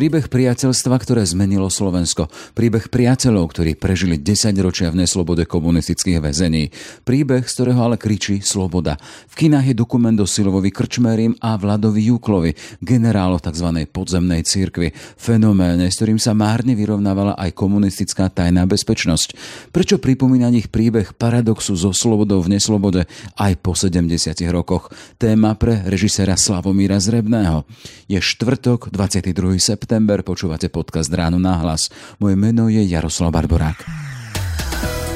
Príbeh 0.00 0.32
priateľstva, 0.32 0.96
ktoré 0.96 1.28
zmenilo 1.28 1.68
Slovensko. 1.68 2.32
Príbeh 2.56 2.88
priateľov, 2.88 3.52
ktorí 3.52 3.76
prežili 3.76 4.16
10 4.16 4.56
ročia 4.64 4.88
v 4.88 5.04
neslobode 5.04 5.44
komunistických 5.44 6.24
väzení. 6.24 6.72
Príbeh, 7.04 7.44
z 7.44 7.52
ktorého 7.52 7.84
ale 7.84 8.00
kričí 8.00 8.40
sloboda. 8.40 8.96
V 9.28 9.44
kinách 9.44 9.68
je 9.68 9.76
dokument 9.76 10.16
o 10.16 10.24
Silovovi 10.24 10.72
Krčmerim 10.72 11.36
a 11.44 11.52
Vladovi 11.60 12.08
Júklovi, 12.08 12.56
generálo 12.80 13.44
tzv. 13.44 13.84
podzemnej 13.92 14.40
cirkvi. 14.40 14.96
Fenoméne, 15.20 15.92
s 15.92 16.00
ktorým 16.00 16.16
sa 16.16 16.32
márne 16.32 16.72
vyrovnávala 16.72 17.36
aj 17.36 17.52
komunistická 17.52 18.32
tajná 18.32 18.64
bezpečnosť. 18.64 19.36
Prečo 19.68 20.00
pripomína 20.00 20.48
ich 20.56 20.72
príbeh 20.72 21.12
paradoxu 21.12 21.76
so 21.76 21.92
slobodou 21.92 22.40
v 22.40 22.56
neslobode 22.56 23.04
aj 23.36 23.52
po 23.60 23.76
70 23.76 24.08
rokoch? 24.48 24.88
Téma 25.20 25.60
pre 25.60 25.84
režisera 25.84 26.40
Slavomíra 26.40 26.96
Zrebného. 26.96 27.68
Je 28.08 28.16
štvrtok, 28.16 28.88
22. 28.88 29.60
september 29.60 29.89
september. 29.90 30.22
Počúvate 30.22 30.70
podcast 30.70 31.10
Ráno 31.10 31.42
na 31.42 31.58
hlas. 31.58 31.90
Moje 32.22 32.38
meno 32.38 32.70
je 32.70 32.78
Jaroslav 32.86 33.34
Barborák. 33.34 33.82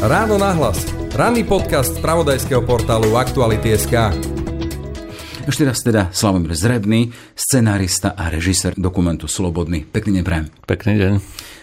Ráno 0.03 0.35
na 0.35 0.51
hlas. 0.51 0.83
Ranný 1.15 1.47
podcast 1.47 1.95
z 1.95 2.03
pravodajského 2.03 2.67
portálu 2.67 3.15
Aktuality.sk. 3.15 3.95
Ešte 5.45 5.69
raz 5.69 5.85
teda 5.85 6.09
Slavomír 6.09 6.57
Zrebný, 6.57 7.13
scenárista 7.37 8.17
a 8.17 8.33
režisér 8.33 8.73
dokumentu 8.81 9.29
Slobodný. 9.29 9.85
Pekný 9.85 10.19
deň 10.21 10.25
prajem. 10.25 10.47
Pekný 10.65 10.93
deň. 10.97 11.13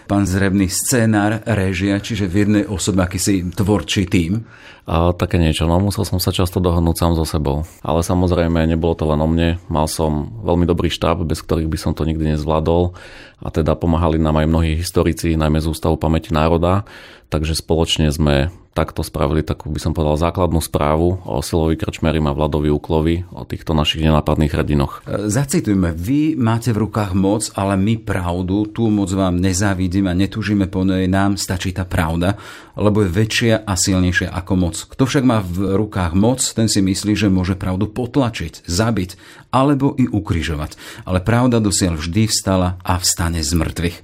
Pán 0.05 0.29
Zrebný, 0.29 0.69
scénár, 0.69 1.41
režia, 1.49 1.97
čiže 1.97 2.29
v 2.29 2.45
jednej 2.45 2.63
osobe 2.69 3.01
akýsi 3.01 3.41
tvorčí 3.41 4.05
tým. 4.05 4.45
A 4.85 5.17
také 5.17 5.41
niečo, 5.41 5.65
no 5.65 5.81
musel 5.81 6.05
som 6.05 6.21
sa 6.21 6.29
často 6.29 6.61
dohodnúť 6.61 6.93
sám 6.93 7.17
so 7.17 7.25
sebou. 7.25 7.65
Ale 7.81 8.05
samozrejme, 8.05 8.69
nebolo 8.69 8.93
to 8.93 9.09
len 9.09 9.17
o 9.17 9.25
mne. 9.25 9.57
Mal 9.65 9.89
som 9.89 10.29
veľmi 10.45 10.69
dobrý 10.69 10.93
štáb, 10.93 11.25
bez 11.25 11.41
ktorých 11.41 11.65
by 11.65 11.77
som 11.81 11.97
to 11.97 12.05
nikdy 12.05 12.37
nezvládol. 12.37 12.93
A 13.41 13.49
teda 13.49 13.73
pomáhali 13.73 14.21
nám 14.21 14.37
aj 14.37 14.45
mnohí 14.45 14.77
historici, 14.77 15.33
najmä 15.33 15.57
z 15.57 15.73
Ústavu 15.73 15.97
pamäti 15.97 16.29
národa. 16.29 16.85
Takže 17.33 17.57
spoločne 17.57 18.13
sme 18.13 18.53
takto 18.71 19.03
spravili 19.03 19.43
takú, 19.43 19.67
by 19.67 19.79
som 19.83 19.91
povedal, 19.91 20.15
základnú 20.15 20.63
správu 20.63 21.19
o 21.27 21.43
Silovi 21.43 21.75
Krčmerim 21.75 22.23
a 22.27 22.35
Vladovi 22.35 22.71
Uklovi, 22.71 23.27
o 23.35 23.43
týchto 23.43 23.75
našich 23.75 24.07
nenápadných 24.07 24.51
hrdinoch. 24.55 25.03
E, 25.03 25.27
zacitujme, 25.27 25.91
vy 25.91 26.39
máte 26.39 26.71
v 26.71 26.87
rukách 26.87 27.11
moc, 27.11 27.51
ale 27.59 27.75
my 27.75 27.99
pravdu, 27.99 28.71
tú 28.71 28.87
moc 28.87 29.11
vám 29.11 29.35
nezávidíme 29.43 30.07
a 30.07 30.15
netúžime 30.15 30.71
po 30.71 30.87
nej, 30.87 31.11
nám 31.11 31.35
stačí 31.35 31.75
tá 31.75 31.83
pravda, 31.83 32.39
lebo 32.79 33.03
je 33.03 33.11
väčšia 33.11 33.67
a 33.67 33.73
silnejšia 33.75 34.31
ako 34.31 34.53
moc. 34.55 34.75
Kto 34.87 35.03
však 35.03 35.23
má 35.27 35.43
v 35.43 35.75
rukách 35.75 36.15
moc, 36.15 36.39
ten 36.39 36.71
si 36.71 36.79
myslí, 36.79 37.13
že 37.13 37.27
môže 37.27 37.59
pravdu 37.59 37.91
potlačiť, 37.91 38.63
zabiť 38.63 39.41
alebo 39.51 39.93
i 39.99 40.07
ukrižovať. 40.07 41.03
Ale 41.03 41.19
pravda 41.19 41.59
dosiaľ 41.59 41.99
vždy 41.99 42.31
vstala 42.31 42.79
a 42.81 42.95
vstane 42.95 43.43
z 43.43 43.51
mŕtvych. 43.51 43.97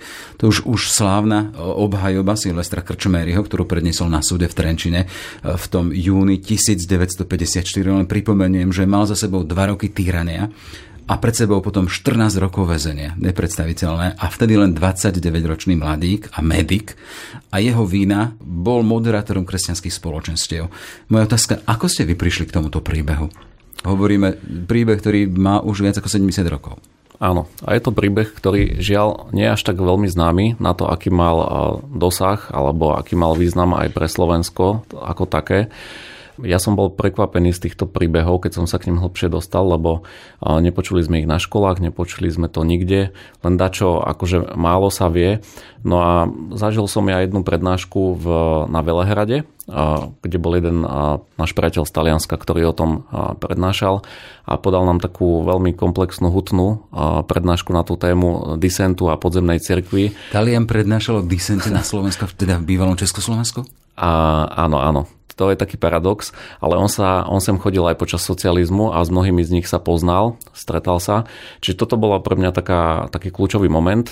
To 0.43 0.52
už 0.52 0.67
už 0.67 0.91
slávna 0.91 1.55
obhajoba 1.55 2.35
Silvestra 2.35 2.83
Krčmeryho, 2.83 3.41
ktorú 3.41 3.63
predniesol 3.63 4.11
na 4.11 4.19
súde 4.19 4.52
v 4.52 4.56
Trenčine 4.58 5.05
e, 5.05 5.08
v 5.53 5.66
tom 5.69 5.94
júni 5.94 6.41
1954. 6.41 7.61
Len 7.86 8.09
pripomeniem, 8.09 8.73
že 8.73 8.89
mal 8.89 9.05
za 9.05 9.14
sebou 9.14 9.45
dva 9.45 9.69
roky 9.69 9.94
týrania 9.94 10.49
a 11.08 11.16
pred 11.16 11.31
sebou 11.31 11.64
potom 11.64 11.88
14 11.88 12.36
rokov 12.36 12.67
väzenia. 12.67 13.16
Nepredstaviteľné. 13.16 14.19
A 14.19 14.25
vtedy 14.27 14.59
len 14.59 14.75
29-ročný 14.75 15.80
mladík 15.80 16.36
a 16.36 16.44
medik 16.44 16.99
a 17.47 17.64
jeho 17.64 17.88
vína 17.88 18.36
bol 18.44 18.83
moderátorom 18.83 19.47
kresťanských 19.47 19.95
spoločenstiev. 19.95 20.67
Moja 21.08 21.23
otázka, 21.23 21.64
ako 21.64 21.88
ste 21.88 22.03
vy 22.03 22.19
prišli 22.19 22.52
k 22.52 22.55
tomuto 22.59 22.83
príbehu? 22.83 23.31
Hovoríme 23.88 24.36
príbeh, 24.67 24.99
ktorý 24.99 25.31
má 25.31 25.64
už 25.64 25.88
viac 25.88 25.95
ako 25.95 26.11
70 26.11 26.44
rokov. 26.52 26.75
Áno, 27.17 27.49
a 27.65 27.73
je 27.73 27.81
to 27.81 27.89
príbeh, 27.89 28.29
ktorý 28.29 28.77
žiaľ 28.77 29.33
nie 29.33 29.49
je 29.49 29.53
až 29.57 29.61
tak 29.65 29.81
veľmi 29.81 30.05
známy 30.05 30.61
na 30.61 30.77
to, 30.77 30.86
aký 30.86 31.09
mal 31.09 31.37
dosah 31.89 32.53
alebo 32.53 32.93
aký 32.93 33.17
mal 33.17 33.33
význam 33.33 33.73
aj 33.73 33.89
pre 33.89 34.05
Slovensko 34.05 34.86
ako 34.93 35.25
také. 35.25 35.73
Ja 36.45 36.61
som 36.61 36.77
bol 36.77 36.93
prekvapený 36.93 37.49
z 37.49 37.70
týchto 37.70 37.89
príbehov, 37.89 38.45
keď 38.45 38.61
som 38.61 38.65
sa 38.70 38.77
k 38.77 38.93
ním 38.93 39.02
hlbšie 39.02 39.33
dostal, 39.33 39.65
lebo 39.65 40.05
nepočuli 40.42 41.02
sme 41.02 41.25
ich 41.25 41.30
na 41.30 41.42
školách, 41.42 41.81
nepočuli 41.81 42.30
sme 42.30 42.45
to 42.45 42.61
nikde, 42.61 43.09
len 43.42 43.53
dačo 43.58 43.98
akože 44.05 44.53
málo 44.53 44.93
sa 44.93 45.09
vie. 45.09 45.42
No 45.81 45.98
a 46.03 46.30
zažil 46.53 46.86
som 46.86 47.09
ja 47.09 47.25
jednu 47.25 47.42
prednášku 47.42 48.21
v, 48.21 48.25
na 48.70 48.86
Velehrade, 48.86 49.49
kde 50.21 50.37
bol 50.37 50.55
jeden 50.55 50.86
náš 51.36 51.52
priateľ 51.58 51.83
z 51.89 51.92
Talianska, 51.92 52.37
ktorý 52.37 52.69
o 52.69 52.77
tom 52.77 53.09
prednášal 53.42 54.05
a 54.45 54.54
podal 54.61 54.87
nám 54.87 55.02
takú 55.04 55.43
veľmi 55.43 55.73
komplexnú 55.75 56.31
hutnú 56.31 56.87
prednášku 57.27 57.73
na 57.75 57.81
tú 57.81 57.99
tému 57.99 58.55
disentu 58.61 59.09
a 59.09 59.19
podzemnej 59.19 59.59
cirkvi. 59.59 60.14
Talian 60.31 60.69
prednášal 60.69 61.19
o 61.19 61.23
disente 61.25 61.73
na 61.73 61.81
Slovensku, 61.83 62.30
teda 62.31 62.61
v 62.61 62.77
bývalom 62.77 62.95
Československu? 62.95 63.65
A, 63.98 64.45
áno, 64.54 64.77
áno 64.77 65.17
to 65.37 65.53
je 65.53 65.55
taký 65.55 65.77
paradox, 65.77 66.33
ale 66.58 66.75
on, 66.75 66.89
sa, 66.89 67.21
on 67.30 67.37
sem 67.37 67.61
chodil 67.61 67.86
aj 67.86 68.02
počas 68.02 68.25
socializmu 68.25 68.89
a 68.92 69.05
s 69.05 69.14
mnohými 69.14 69.45
z 69.45 69.61
nich 69.61 69.70
sa 69.70 69.77
poznal, 69.77 70.42
stretal 70.58 70.98
sa. 70.98 71.30
Čiže 71.61 71.86
toto 71.86 71.95
bola 71.95 72.17
pre 72.17 72.33
mňa 72.33 72.49
taká, 72.49 73.05
taký 73.14 73.30
kľúčový 73.30 73.70
moment, 73.70 74.09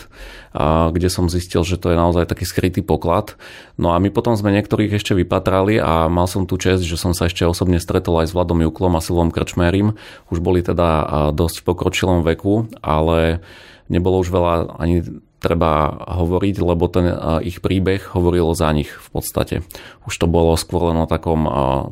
kde 0.93 1.09
som 1.09 1.25
zistil, 1.25 1.65
že 1.65 1.81
to 1.81 1.91
je 1.91 1.97
naozaj 1.97 2.29
taký 2.29 2.45
skrytý 2.45 2.85
poklad. 2.85 3.33
No 3.75 3.91
a 3.91 3.99
my 3.99 4.13
potom 4.13 4.37
sme 4.37 4.53
niektorých 4.53 4.93
ešte 4.95 5.17
vypatrali 5.17 5.81
a 5.81 6.05
mal 6.05 6.29
som 6.29 6.45
tu 6.45 6.61
čest, 6.61 6.85
že 6.85 6.95
som 6.95 7.17
sa 7.17 7.25
ešte 7.25 7.43
osobne 7.43 7.81
stretol 7.81 8.21
aj 8.21 8.29
s 8.29 8.35
Vladom 8.37 8.61
Juklom 8.61 8.93
a 8.93 9.01
Silvom 9.01 9.33
Krčmerim. 9.33 9.97
Už 10.29 10.39
boli 10.39 10.61
teda 10.61 11.31
dosť 11.33 11.59
v 11.59 11.67
pokročilom 11.73 12.21
veku, 12.21 12.69
ale 12.85 13.41
nebolo 13.89 14.21
už 14.21 14.29
veľa 14.29 14.77
ani 14.77 15.01
treba 15.45 15.93
hovoriť, 16.09 16.55
lebo 16.57 16.89
ten 16.89 17.05
ich 17.45 17.61
príbeh 17.61 18.17
hovoril 18.17 18.57
za 18.57 18.73
nich 18.73 18.89
v 18.89 19.09
podstate. 19.13 19.61
Už 20.09 20.17
to 20.17 20.25
bolo 20.25 20.57
skôr 20.57 20.89
len 20.89 20.97
o 20.97 21.05
takom 21.05 21.45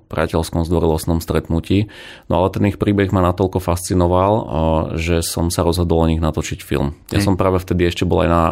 priateľskom 0.09 0.65
zdvorilostnom 0.65 1.21
stretnutí. 1.21 1.93
No 2.33 2.41
ale 2.41 2.49
ten 2.49 2.65
ich 2.65 2.81
príbeh 2.81 3.13
ma 3.13 3.21
natoľko 3.21 3.61
fascinoval, 3.61 4.33
že 4.97 5.21
som 5.21 5.53
sa 5.53 5.61
rozhodol 5.61 6.01
o 6.01 6.09
nich 6.09 6.17
natočiť 6.17 6.65
film. 6.65 6.97
Ja 7.13 7.21
som 7.21 7.37
práve 7.37 7.61
vtedy 7.61 7.85
ešte 7.85 8.09
bol 8.09 8.25
aj 8.25 8.29
na 8.33 8.43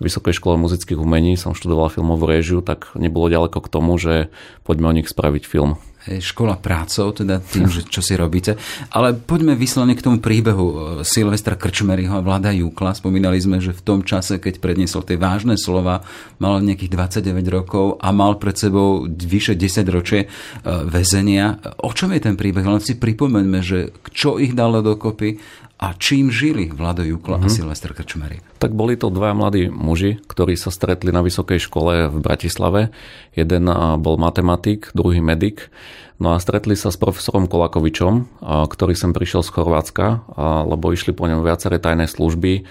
Vysokej 0.00 0.32
škole 0.32 0.56
muzických 0.56 0.96
umení, 0.96 1.36
som 1.36 1.52
študoval 1.52 1.92
filmovú 1.92 2.24
réžiu, 2.24 2.64
tak 2.64 2.94
nebolo 2.96 3.28
ďaleko 3.28 3.58
k 3.60 3.68
tomu, 3.68 3.98
že 4.00 4.32
poďme 4.64 4.88
o 4.88 4.96
nich 4.96 5.10
spraviť 5.10 5.44
film 5.44 5.76
škola 6.06 6.56
prácou, 6.56 7.12
teda 7.12 7.42
tým, 7.42 7.68
že 7.68 7.84
čo 7.84 8.00
si 8.00 8.16
robíte. 8.16 8.56
Ale 8.94 9.12
poďme 9.12 9.58
vyslovene 9.58 9.92
k 9.92 10.04
tomu 10.04 10.18
príbehu 10.22 10.66
e, 10.66 10.74
Silvestra 11.04 11.58
Krčmeryho 11.58 12.16
a 12.16 12.24
Vlada 12.24 12.54
Jukla. 12.54 12.96
Spomínali 12.96 13.36
sme, 13.36 13.60
že 13.60 13.76
v 13.76 13.84
tom 13.84 14.00
čase, 14.00 14.40
keď 14.40 14.62
predniesol 14.62 15.04
tie 15.04 15.20
vážne 15.20 15.60
slova, 15.60 16.06
mal 16.40 16.64
nejakých 16.64 17.20
29 17.20 17.44
rokov 17.52 17.86
a 18.00 18.08
mal 18.14 18.40
pred 18.40 18.56
sebou 18.56 19.04
vyše 19.04 19.58
10 19.58 19.84
ročie 19.92 20.20
e, 20.24 20.26
väzenia. 20.88 21.60
O 21.84 21.92
čom 21.92 22.14
je 22.16 22.24
ten 22.24 22.38
príbeh? 22.38 22.64
Len 22.64 22.80
si 22.80 22.96
pripomeňme, 22.96 23.60
že 23.60 23.92
čo 24.14 24.40
ich 24.40 24.56
dalo 24.56 24.80
dokopy 24.80 25.36
a 25.78 25.94
čím 25.94 26.34
žili 26.34 26.74
Vlado 26.74 27.06
Jukla 27.06 27.38
mm-hmm. 27.38 27.46
a 27.46 27.50
mhm. 27.50 27.54
Silvestr 27.54 27.90
Krčmery? 27.94 28.42
Tak 28.58 28.74
boli 28.74 28.98
to 28.98 29.14
dva 29.14 29.30
mladí 29.30 29.70
muži, 29.70 30.18
ktorí 30.26 30.58
sa 30.58 30.74
stretli 30.74 31.14
na 31.14 31.22
vysokej 31.22 31.62
škole 31.62 32.10
v 32.10 32.16
Bratislave. 32.18 32.90
Jeden 33.38 33.70
bol 34.02 34.18
matematik, 34.18 34.90
druhý 34.90 35.22
medik. 35.22 35.70
No 36.18 36.34
a 36.34 36.42
stretli 36.42 36.74
sa 36.74 36.90
s 36.90 36.98
profesorom 36.98 37.46
Kolakovičom, 37.46 38.42
ktorý 38.42 38.98
sem 38.98 39.14
prišiel 39.14 39.46
z 39.46 39.54
Chorvátska, 39.54 40.26
lebo 40.66 40.90
išli 40.90 41.14
po 41.14 41.30
ňom 41.30 41.46
viaceré 41.46 41.78
tajné 41.78 42.10
služby 42.10 42.66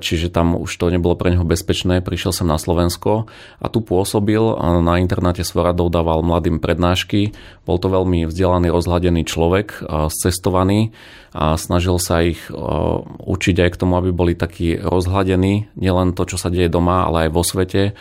čiže 0.00 0.32
tam 0.32 0.56
už 0.56 0.72
to 0.80 0.88
nebolo 0.88 1.16
pre 1.20 1.32
neho 1.32 1.44
bezpečné, 1.44 2.00
prišiel 2.00 2.32
sem 2.32 2.48
na 2.48 2.56
Slovensko 2.56 3.28
a 3.60 3.66
tu 3.68 3.84
pôsobil, 3.84 4.40
na 4.80 4.96
internáte 5.00 5.44
Svoradov 5.44 5.92
dával 5.92 6.24
mladým 6.24 6.60
prednášky, 6.60 7.36
bol 7.68 7.76
to 7.76 7.92
veľmi 7.92 8.24
vzdelaný, 8.24 8.72
rozhľadený 8.72 9.22
človek, 9.28 9.84
cestovaný 10.08 10.96
a 11.36 11.60
snažil 11.60 12.00
sa 12.00 12.24
ich 12.24 12.40
učiť 13.20 13.56
aj 13.64 13.70
k 13.74 13.80
tomu, 13.80 14.00
aby 14.00 14.16
boli 14.16 14.32
takí 14.32 14.80
rozhľadení, 14.80 15.76
nielen 15.76 16.16
to, 16.16 16.24
čo 16.24 16.40
sa 16.40 16.48
deje 16.48 16.72
doma, 16.72 17.04
ale 17.04 17.28
aj 17.28 17.30
vo 17.34 17.42
svete. 17.44 17.92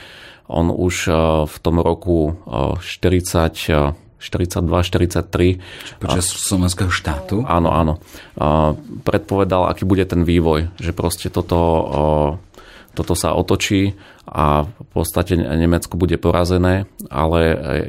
On 0.48 0.68
už 0.68 0.96
v 1.48 1.56
tom 1.64 1.80
roku 1.80 2.36
40 2.80 4.03
42-43. 4.24 6.00
Počas 6.00 6.26
slovenského 6.26 6.88
štátu? 6.88 7.44
Áno, 7.44 7.76
áno. 7.76 7.94
Predpovedal, 9.04 9.68
aký 9.68 9.84
bude 9.84 10.08
ten 10.08 10.24
vývoj, 10.24 10.72
že 10.80 10.96
proste 10.96 11.28
toto, 11.28 11.60
toto 12.96 13.14
sa 13.20 13.36
otočí 13.36 14.00
a 14.24 14.64
v 14.64 14.90
podstate 14.96 15.36
Nemecko 15.36 16.00
bude 16.00 16.16
porazené, 16.16 16.88
ale 17.12 17.42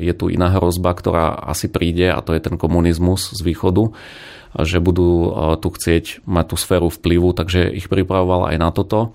je 0.02 0.12
tu 0.18 0.26
iná 0.26 0.50
hrozba, 0.50 0.90
ktorá 0.90 1.38
asi 1.46 1.70
príde 1.70 2.10
a 2.10 2.18
to 2.18 2.34
je 2.34 2.42
ten 2.42 2.58
komunizmus 2.58 3.30
z 3.30 3.40
východu 3.40 3.94
že 4.54 4.78
budú 4.78 5.34
tu 5.58 5.68
chcieť 5.74 6.22
mať 6.30 6.54
tú 6.54 6.56
sféru 6.56 6.86
vplyvu, 6.86 7.34
takže 7.34 7.74
ich 7.74 7.90
pripravoval 7.90 8.54
aj 8.54 8.56
na 8.62 8.70
toto. 8.70 9.10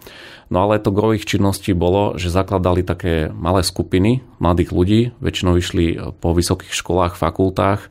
No 0.49 0.65
ale 0.65 0.81
to 0.81 0.89
gro 0.89 1.13
ich 1.13 1.29
činnosti 1.29 1.77
bolo, 1.77 2.17
že 2.17 2.33
zakladali 2.33 2.81
také 2.81 3.29
malé 3.29 3.61
skupiny 3.61 4.25
mladých 4.41 4.73
ľudí, 4.73 5.01
väčšinou 5.21 5.53
išli 5.61 6.01
po 6.17 6.33
vysokých 6.33 6.73
školách, 6.73 7.13
fakultách, 7.15 7.89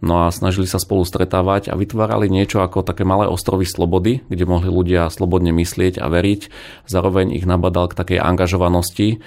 No 0.00 0.24
a 0.24 0.32
snažili 0.32 0.64
sa 0.64 0.80
spolu 0.80 1.04
stretávať 1.04 1.68
a 1.68 1.76
vytvárali 1.76 2.32
niečo 2.32 2.64
ako 2.64 2.80
také 2.80 3.04
malé 3.04 3.28
ostrovy 3.28 3.68
slobody, 3.68 4.24
kde 4.32 4.48
mohli 4.48 4.72
ľudia 4.72 5.12
slobodne 5.12 5.52
myslieť 5.52 6.00
a 6.00 6.08
veriť. 6.08 6.48
Zároveň 6.88 7.36
ich 7.36 7.44
nabadal 7.44 7.92
k 7.92 7.98
takej 8.00 8.18
angažovanosti 8.24 9.20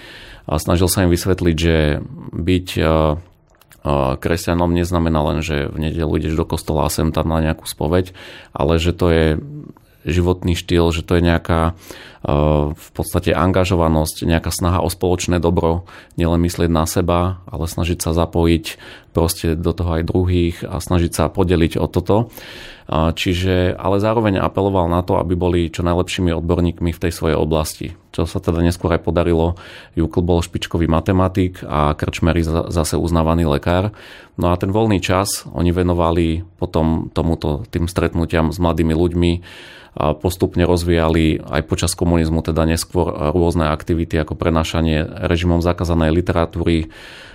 a 0.49 0.57
snažil 0.57 0.89
sa 0.89 1.05
im 1.05 1.13
vysvetliť, 1.13 1.55
že 1.55 2.01
byť 2.33 2.67
e, 2.73 2.81
e, 2.81 2.87
kresťanom 4.17 4.73
neznamená 4.73 5.21
len, 5.29 5.45
že 5.45 5.69
v 5.69 5.77
nedelu 5.77 6.09
ideš 6.17 6.41
do 6.41 6.45
kostola 6.49 6.89
a 6.89 6.93
sem 6.93 7.13
tam 7.13 7.29
na 7.29 7.45
nejakú 7.45 7.69
spoveď, 7.69 8.09
ale 8.49 8.81
že 8.81 8.97
to 8.97 9.13
je 9.13 9.25
životný 10.05 10.55
štýl, 10.55 10.91
že 10.91 11.03
to 11.03 11.19
je 11.19 11.23
nejaká 11.23 11.71
e, 11.71 11.71
v 12.71 12.89
podstate 12.95 13.31
angažovanosť, 13.31 14.27
nejaká 14.27 14.51
snaha 14.51 14.83
o 14.83 14.89
spoločné 14.91 15.39
dobro, 15.39 15.87
nielen 16.15 16.39
myslieť 16.43 16.69
na 16.71 16.85
seba, 16.87 17.43
ale 17.47 17.65
snažiť 17.67 17.99
sa 17.99 18.11
zapojiť 18.15 18.65
proste 19.13 19.53
do 19.53 19.71
toho 19.71 20.01
aj 20.01 20.09
druhých 20.09 20.65
a 20.65 20.81
snažiť 20.81 21.11
sa 21.13 21.29
podeliť 21.29 21.77
o 21.77 21.85
toto. 21.85 22.33
Čiže, 22.91 23.79
ale 23.79 24.03
zároveň 24.03 24.43
apeloval 24.43 24.91
na 24.91 25.05
to, 25.05 25.15
aby 25.15 25.39
boli 25.39 25.71
čo 25.71 25.87
najlepšími 25.87 26.35
odborníkmi 26.35 26.91
v 26.91 27.01
tej 27.01 27.11
svojej 27.15 27.37
oblasti. 27.39 27.95
Čo 28.11 28.27
sa 28.27 28.43
teda 28.43 28.59
neskôr 28.59 28.91
aj 28.91 29.07
podarilo. 29.07 29.55
Jukl 29.95 30.19
bol 30.19 30.43
špičkový 30.43 30.91
matematik 30.91 31.63
a 31.63 31.95
Krčmery 31.95 32.43
zase 32.43 32.99
uznávaný 32.99 33.47
lekár. 33.47 33.95
No 34.35 34.51
a 34.51 34.59
ten 34.59 34.73
voľný 34.73 34.99
čas 34.99 35.47
oni 35.47 35.71
venovali 35.71 36.43
potom 36.59 37.07
tomuto, 37.13 37.63
tým 37.71 37.87
stretnutiam 37.87 38.51
s 38.51 38.59
mladými 38.59 38.91
ľuďmi, 38.91 39.31
a 39.93 40.17
postupne 40.17 40.65
rozvíjali 40.65 41.37
aj 41.37 41.69
počas 41.69 41.93
komunizmu 41.93 42.41
teda 42.41 42.65
neskôr 42.65 43.13
rôzne 43.29 43.69
aktivity 43.69 44.17
ako 44.17 44.33
prenašanie 44.33 45.05
režimom 45.29 45.61
zakázanej 45.61 46.17
literatúry, 46.17 46.89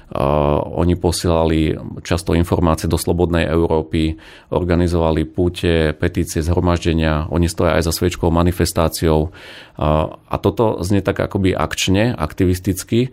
oni 0.08 0.96
posielali 0.96 1.76
často 2.00 2.32
informácie 2.32 2.88
do 2.88 2.96
Slobodnej 2.96 3.44
Európy, 3.44 4.16
organizovali 4.48 5.28
púte, 5.28 5.92
petície, 5.92 6.40
zhromaždenia, 6.40 7.28
oni 7.28 7.44
stoja 7.44 7.76
aj 7.76 7.84
za 7.84 7.92
sviečkou 7.92 8.32
manifestáciou. 8.32 9.36
A 9.76 10.34
toto 10.40 10.80
znie 10.80 11.04
tak 11.04 11.20
akoby 11.20 11.52
akčne, 11.52 12.16
aktivisticky, 12.16 13.12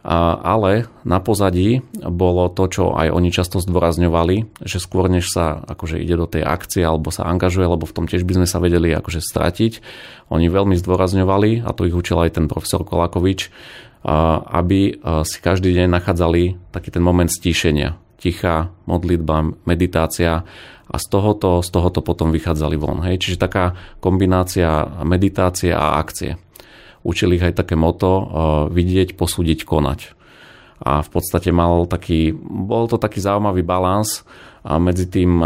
ale 0.00 0.88
na 1.04 1.20
pozadí 1.20 1.84
bolo 1.92 2.48
to, 2.48 2.72
čo 2.72 2.96
aj 2.96 3.12
oni 3.12 3.28
často 3.28 3.60
zdôrazňovali, 3.60 4.64
že 4.64 4.80
skôr 4.80 5.12
než 5.12 5.28
sa 5.28 5.60
akože 5.60 6.00
ide 6.00 6.16
do 6.16 6.24
tej 6.24 6.40
akcie 6.40 6.80
alebo 6.80 7.12
sa 7.12 7.28
angažuje, 7.28 7.68
lebo 7.68 7.84
v 7.84 7.92
tom 7.92 8.08
tiež 8.08 8.24
by 8.24 8.40
sme 8.40 8.46
sa 8.48 8.64
vedeli 8.64 8.96
akože 8.96 9.20
stratiť, 9.20 9.72
oni 10.32 10.48
veľmi 10.48 10.72
zdôrazňovali, 10.80 11.68
a 11.68 11.70
to 11.76 11.84
ich 11.84 11.92
učil 11.92 12.16
aj 12.16 12.40
ten 12.40 12.48
profesor 12.48 12.80
Kolakovič, 12.80 13.52
aby 14.04 14.96
si 15.28 15.38
každý 15.44 15.76
deň 15.76 15.92
nachádzali 15.92 16.72
taký 16.72 16.88
ten 16.88 17.04
moment 17.04 17.28
stíšenia. 17.28 18.00
Tichá, 18.20 18.72
modlitba, 18.84 19.56
meditácia 19.64 20.44
a 20.90 20.96
z 21.00 21.06
tohoto, 21.08 21.64
z 21.64 21.68
tohoto 21.72 22.04
potom 22.04 22.28
vychádzali 22.32 22.76
von. 22.76 23.00
Hej? 23.04 23.16
Čiže 23.22 23.40
taká 23.40 23.76
kombinácia 24.00 24.84
meditácie 25.04 25.72
a 25.72 25.96
akcie. 25.96 26.36
Učili 27.00 27.40
ich 27.40 27.44
aj 27.44 27.64
také 27.64 27.80
moto 27.80 28.28
vidieť, 28.68 29.16
posúdiť, 29.16 29.64
konať. 29.64 30.00
A 30.80 31.00
v 31.04 31.08
podstate 31.12 31.52
mal 31.52 31.84
taký, 31.88 32.32
bol 32.40 32.88
to 32.88 32.96
taký 32.96 33.20
zaujímavý 33.20 33.64
balans 33.64 34.24
medzi 34.64 35.08
tým, 35.08 35.40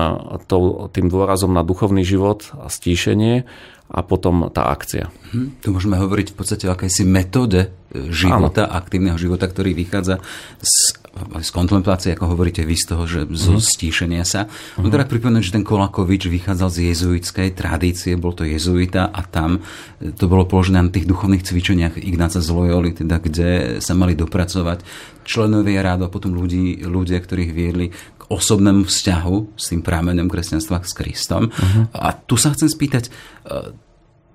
tým 0.90 1.06
dôrazom 1.06 1.55
na 1.55 1.62
duchovný 1.62 2.02
život 2.02 2.50
a 2.58 2.66
stíšenie 2.66 3.46
a 3.84 4.00
potom 4.00 4.49
tá 4.49 4.72
akcia. 4.72 5.12
Hm, 5.31 5.61
tu 5.61 5.69
môžeme 5.69 6.00
hovoriť 6.00 6.32
v 6.32 6.37
podstate 6.40 6.64
o 6.64 6.72
akejsi 6.72 7.05
metóde 7.05 7.69
e, 7.93 8.08
života, 8.08 8.64
ano. 8.64 8.81
aktívneho 8.81 9.20
života, 9.20 9.44
ktorý 9.44 9.76
vychádza 9.76 10.25
z, 10.64 10.99
z 11.44 11.50
kontemplácie, 11.52 12.16
ako 12.16 12.32
hovoríte 12.32 12.64
vy 12.64 12.81
z 12.81 12.84
toho, 12.90 13.05
že 13.05 13.28
zo 13.37 13.61
uh-huh. 13.61 13.62
stíšenia 13.62 14.25
sa. 14.25 14.49
Uh-huh. 14.49 14.88
No 14.88 14.90
teda 14.90 15.05
pripomenúť, 15.05 15.44
že 15.44 15.55
ten 15.60 15.69
Kolakovič 15.69 16.32
vychádzal 16.32 16.69
z 16.72 16.78
jezuitskej 16.96 17.52
tradície, 17.52 18.17
bol 18.17 18.32
to 18.32 18.49
jezuita 18.49 19.12
a 19.12 19.20
tam 19.20 19.60
e, 20.00 20.17
to 20.17 20.32
bolo 20.32 20.49
položené 20.49 20.81
na 20.81 20.88
tých 20.88 21.05
duchovných 21.05 21.44
cvičeniach 21.44 22.00
Ignáca 22.00 22.40
z 22.40 22.49
Loyoli, 22.50 22.96
teda 22.96 23.20
kde 23.20 23.78
sa 23.84 23.93
mali 23.93 24.17
dopracovať 24.17 24.81
členovia 25.28 25.81
rádu 25.81 26.06
a 26.06 26.12
potom 26.12 26.37
ľudí, 26.37 26.84
ľudia, 26.84 27.20
ktorých 27.20 27.52
viedli 27.52 27.93
osobnému 28.28 28.88
vzťahu 28.88 29.36
s 29.56 29.64
tým 29.72 29.80
prámenem 29.84 30.28
kresťanstva 30.28 30.80
s 30.84 30.92
Kristom. 30.96 31.52
Uh-huh. 31.52 31.84
A 31.92 32.16
tu 32.16 32.40
sa 32.40 32.52
chcem 32.56 32.68
spýtať, 32.68 33.08
e, 33.08 33.10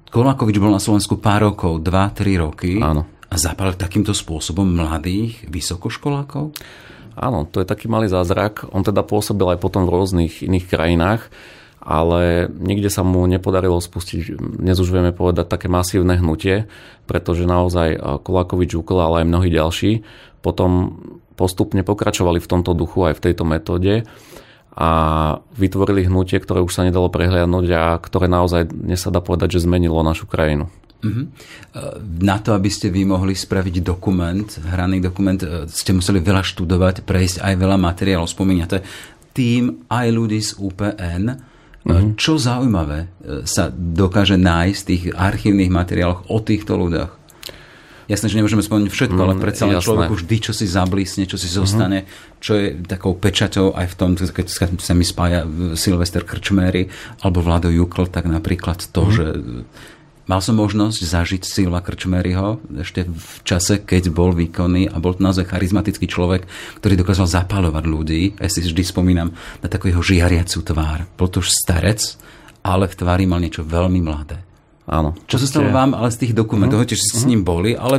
Kolakovič 0.10 0.58
bol 0.58 0.74
na 0.74 0.82
Slovensku 0.82 1.22
pár 1.22 1.54
rokov, 1.54 1.86
2-3 1.86 2.42
roky. 2.42 2.82
Áno. 2.82 3.06
A 3.30 3.36
zapálil 3.38 3.78
takýmto 3.78 4.14
spôsobom 4.14 4.66
mladých 4.66 5.46
vysokoškolákov? 5.54 6.50
Áno, 7.14 7.46
to 7.46 7.62
je 7.62 7.68
taký 7.70 7.86
malý 7.86 8.10
zázrak. 8.10 8.66
On 8.74 8.82
teda 8.82 9.06
pôsobil 9.06 9.46
aj 9.54 9.62
potom 9.62 9.86
v 9.86 9.94
rôznych 9.94 10.42
iných 10.42 10.66
krajinách, 10.66 11.30
ale 11.78 12.50
nikde 12.50 12.90
sa 12.90 13.06
mu 13.06 13.22
nepodarilo 13.30 13.78
spustiť, 13.78 14.34
dnes 14.58 14.82
už 14.82 14.90
vieme 14.90 15.14
povedať, 15.14 15.46
také 15.46 15.70
masívne 15.70 16.18
hnutie, 16.18 16.66
pretože 17.06 17.46
naozaj 17.46 17.90
e, 17.94 18.00
Kolakovič, 18.26 18.74
Ukl, 18.82 18.98
ale 18.98 19.22
aj 19.22 19.30
mnohí 19.30 19.50
ďalší 19.54 19.92
potom 20.40 21.00
postupne 21.40 21.80
pokračovali 21.88 22.44
v 22.44 22.50
tomto 22.52 22.76
duchu 22.76 23.08
aj 23.08 23.16
v 23.16 23.24
tejto 23.32 23.48
metóde 23.48 24.04
a 24.76 24.90
vytvorili 25.56 26.08
hnutie, 26.08 26.40
ktoré 26.40 26.64
už 26.64 26.72
sa 26.72 26.84
nedalo 26.88 27.08
prehliadnúť 27.12 27.66
a 27.76 27.84
ktoré 28.00 28.28
naozaj, 28.28 28.68
dnes 28.72 29.00
sa 29.00 29.12
dá 29.12 29.24
povedať, 29.24 29.60
že 29.60 29.68
zmenilo 29.68 30.00
našu 30.04 30.28
krajinu. 30.28 30.72
Uh-huh. 31.00 31.32
Na 32.20 32.44
to, 32.44 32.52
aby 32.52 32.68
ste 32.68 32.92
vy 32.92 33.08
mohli 33.08 33.36
spraviť 33.36 33.80
dokument, 33.80 34.48
hraný 34.68 35.00
dokument, 35.00 35.40
e, 35.40 35.68
ste 35.72 35.96
museli 35.96 36.20
veľa 36.20 36.44
študovať, 36.44 37.08
prejsť 37.08 37.44
aj 37.44 37.54
veľa 37.56 37.80
materiálov. 37.80 38.28
Spomínate 38.28 38.84
tým 39.32 39.88
aj 39.88 40.08
ľudí 40.12 40.40
z 40.44 40.60
UPN. 40.60 41.24
Uh-huh. 41.80 42.16
Čo 42.20 42.36
zaujímavé 42.36 43.08
sa 43.48 43.72
dokáže 43.72 44.36
nájsť 44.36 44.80
v 44.80 44.88
tých 44.88 45.04
archívnych 45.16 45.72
materiáloch 45.72 46.28
o 46.28 46.40
týchto 46.44 46.76
ľuďoch? 46.76 47.19
Jasné, 48.10 48.26
že 48.34 48.42
nemôžeme 48.42 48.66
spomenúť 48.66 48.90
všetko, 48.90 49.22
mm, 49.22 49.26
ale 49.30 49.34
predsa 49.38 49.70
len 49.70 49.78
človeku 49.78 50.18
vždy 50.18 50.38
čo 50.42 50.52
si 50.58 50.66
zablísne, 50.66 51.30
čo 51.30 51.38
si 51.38 51.46
zostane, 51.46 52.10
mm-hmm. 52.10 52.42
čo 52.42 52.52
je 52.58 52.68
takou 52.90 53.14
pečaťou 53.14 53.78
aj 53.78 53.86
v 53.86 53.96
tom, 53.96 54.18
keď 54.18 54.48
sa 54.82 54.94
mi 54.98 55.06
spája 55.06 55.46
Silvester 55.78 56.26
Krčméry 56.26 56.90
alebo 57.22 57.46
Vlado 57.46 57.70
Jukl, 57.70 58.10
tak 58.10 58.26
napríklad 58.26 58.82
to, 58.90 59.06
mm-hmm. 59.06 59.14
že 59.14 59.26
Mal 60.30 60.46
som 60.46 60.62
možnosť 60.62 61.02
zažiť 61.02 61.42
Silva 61.42 61.82
Krčmeryho 61.82 62.62
ešte 62.78 63.02
v 63.02 63.36
čase, 63.42 63.82
keď 63.82 64.14
bol 64.14 64.30
výkonný 64.30 64.86
a 64.86 65.02
bol 65.02 65.18
to 65.18 65.26
naozaj 65.26 65.50
charizmatický 65.50 66.06
človek, 66.06 66.46
ktorý 66.78 67.02
dokázal 67.02 67.26
zapáľovať 67.26 67.84
ľudí. 67.90 68.38
Ja 68.38 68.46
si 68.46 68.62
vždy 68.62 68.86
spomínam 68.86 69.34
na 69.34 69.68
takú 69.74 69.90
jeho 69.90 70.06
žiariacu 70.06 70.62
tvár. 70.62 71.10
Bol 71.18 71.34
to 71.34 71.42
už 71.42 71.50
starec, 71.50 72.14
ale 72.62 72.86
v 72.86 72.94
tvári 72.94 73.26
mal 73.26 73.42
niečo 73.42 73.66
veľmi 73.66 74.06
mladé. 74.06 74.49
Áno. 74.90 75.14
Čo 75.30 75.38
sa 75.38 75.48
stalo 75.48 75.70
vám 75.70 75.94
ale 75.94 76.10
z 76.10 76.26
tých 76.26 76.34
dokumentov, 76.34 76.82
uh-huh. 76.82 76.90
že 76.90 76.98
ste 76.98 77.14
uh-huh. 77.14 77.22
s 77.22 77.26
mhm. 77.26 77.30
ním 77.30 77.42
boli, 77.46 77.72
ale 77.78 77.96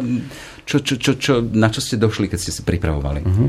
čo, 0.67 0.83
čo, 0.83 0.99
čo, 0.99 1.13
čo, 1.17 1.33
na 1.43 1.71
čo 1.71 1.79
ste 1.79 1.95
došli, 1.95 2.27
keď 2.27 2.39
ste 2.43 2.53
si 2.53 2.63
pripravovali? 2.67 3.21
Uh-huh. 3.23 3.49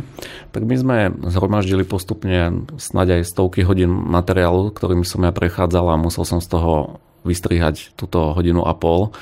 Tak 0.54 0.62
my 0.62 0.76
sme 0.78 0.98
zhromaždili 1.26 1.84
postupne 1.84 2.66
snáď 2.78 3.22
aj 3.22 3.30
stovky 3.34 3.66
hodín 3.66 3.90
materiálu, 3.90 4.70
ktorými 4.70 5.04
som 5.04 5.26
ja 5.26 5.34
prechádzal 5.34 5.86
a 5.90 6.02
musel 6.02 6.24
som 6.24 6.38
z 6.38 6.54
toho 6.54 7.02
vystrihať 7.26 7.94
túto 7.98 8.34
hodinu 8.34 8.66
a 8.66 8.74
pol. 8.78 9.14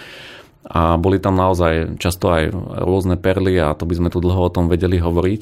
A 0.70 1.02
boli 1.02 1.18
tam 1.18 1.34
naozaj 1.34 1.98
často 1.98 2.30
aj 2.30 2.54
rôzne 2.86 3.18
perly 3.18 3.58
a 3.58 3.74
to 3.74 3.90
by 3.90 3.98
sme 3.98 4.14
tu 4.14 4.22
dlho 4.22 4.38
o 4.38 4.54
tom 4.54 4.70
vedeli 4.70 5.02
hovoriť. 5.02 5.42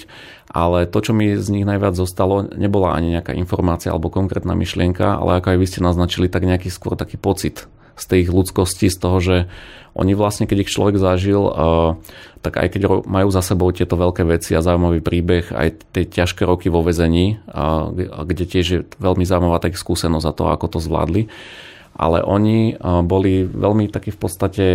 Ale 0.56 0.88
to, 0.88 1.04
čo 1.04 1.12
mi 1.12 1.36
z 1.36 1.52
nich 1.52 1.68
najviac 1.68 2.00
zostalo, 2.00 2.48
nebola 2.56 2.96
ani 2.96 3.18
nejaká 3.18 3.36
informácia 3.36 3.92
alebo 3.92 4.14
konkrétna 4.14 4.56
myšlienka, 4.56 5.20
ale 5.20 5.42
ako 5.42 5.52
aj 5.52 5.60
vy 5.60 5.68
ste 5.68 5.84
naznačili, 5.84 6.32
tak 6.32 6.48
nejaký 6.48 6.72
skôr 6.72 6.96
taký 6.96 7.20
pocit 7.20 7.68
z 7.98 8.06
tej 8.06 8.18
ich 8.24 8.32
ľudskosti, 8.32 8.88
z 8.94 8.98
toho, 9.02 9.18
že 9.18 9.38
oni 9.98 10.14
vlastne, 10.14 10.46
keď 10.46 10.64
ich 10.64 10.74
človek 10.74 11.02
zažil, 11.02 11.42
tak 12.46 12.54
aj 12.62 12.68
keď 12.70 12.82
majú 13.10 13.34
za 13.34 13.42
sebou 13.42 13.74
tieto 13.74 13.98
veľké 13.98 14.30
veci 14.30 14.54
a 14.54 14.62
zaujímavý 14.62 15.02
príbeh, 15.02 15.50
aj 15.50 15.90
tie 15.90 16.06
ťažké 16.06 16.46
roky 16.46 16.70
vo 16.70 16.86
vezení, 16.86 17.42
kde 17.98 18.46
tiež 18.46 18.66
je 18.70 18.80
veľmi 19.02 19.26
zaujímavá 19.26 19.58
tak 19.58 19.74
skúsenosť 19.74 20.22
za 20.22 20.34
to, 20.38 20.44
ako 20.54 20.78
to 20.78 20.80
zvládli, 20.80 21.34
ale 21.98 22.22
oni 22.22 22.78
boli 23.10 23.42
veľmi 23.50 23.90
takí 23.90 24.14
v 24.14 24.20
podstate 24.22 24.66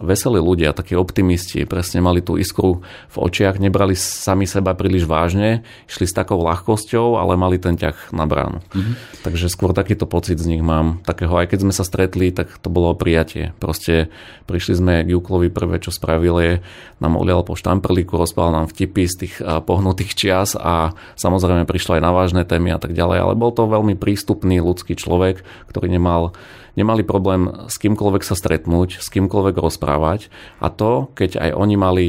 veselí 0.00 0.40
ľudia, 0.40 0.72
takí 0.72 0.96
optimisti, 0.96 1.68
presne 1.68 2.00
mali 2.00 2.24
tú 2.24 2.40
iskru 2.40 2.80
v 3.12 3.16
očiach, 3.20 3.60
nebrali 3.60 3.92
sami 3.92 4.48
seba 4.48 4.72
príliš 4.72 5.04
vážne, 5.04 5.68
išli 5.84 6.08
s 6.08 6.16
takou 6.16 6.40
ľahkosťou, 6.40 7.20
ale 7.20 7.36
mali 7.36 7.60
ten 7.60 7.76
ťah 7.76 8.10
na 8.16 8.24
bránu. 8.24 8.64
Mm-hmm. 8.72 8.94
Takže 9.20 9.52
skôr 9.52 9.76
takýto 9.76 10.08
pocit 10.08 10.40
z 10.40 10.48
nich 10.48 10.64
mám. 10.64 11.04
Takého, 11.04 11.36
aj 11.36 11.52
keď 11.52 11.58
sme 11.60 11.76
sa 11.76 11.84
stretli, 11.84 12.32
tak 12.32 12.56
to 12.64 12.72
bolo 12.72 12.96
prijatie. 12.96 13.52
Proste 13.60 14.08
prišli 14.48 14.80
sme 14.80 14.94
k 15.04 15.12
Juklovi, 15.12 15.52
prvé 15.52 15.76
čo 15.76 15.92
spravili, 15.92 16.64
nám 16.98 17.20
olial 17.20 17.44
po 17.44 17.52
štamprlíku, 17.52 18.16
rozprával 18.16 18.64
nám 18.64 18.72
vtipy 18.72 19.04
z 19.06 19.14
tých 19.28 19.34
pohnutých 19.44 20.16
čias 20.16 20.56
a 20.56 20.96
samozrejme 21.20 21.68
prišlo 21.68 22.00
aj 22.00 22.02
na 22.02 22.10
vážne 22.16 22.42
témy 22.48 22.72
a 22.72 22.80
tak 22.80 22.96
ďalej, 22.96 23.18
ale 23.28 23.34
bol 23.36 23.52
to 23.52 23.68
veľmi 23.68 23.92
prístupný 23.92 24.58
ľudský 24.64 24.96
človek, 24.96 25.44
ktorý 25.68 25.92
nemal 25.92 26.32
nemali 26.78 27.02
problém 27.04 27.68
s 27.68 27.76
kýmkoľvek 27.76 28.22
sa 28.24 28.36
stretnúť, 28.38 29.00
s 29.00 29.08
kýmkoľvek 29.12 29.56
rozprávať. 29.56 30.32
A 30.60 30.72
to, 30.72 31.12
keď 31.12 31.38
aj 31.38 31.50
oni 31.56 31.76
mali, 31.76 32.06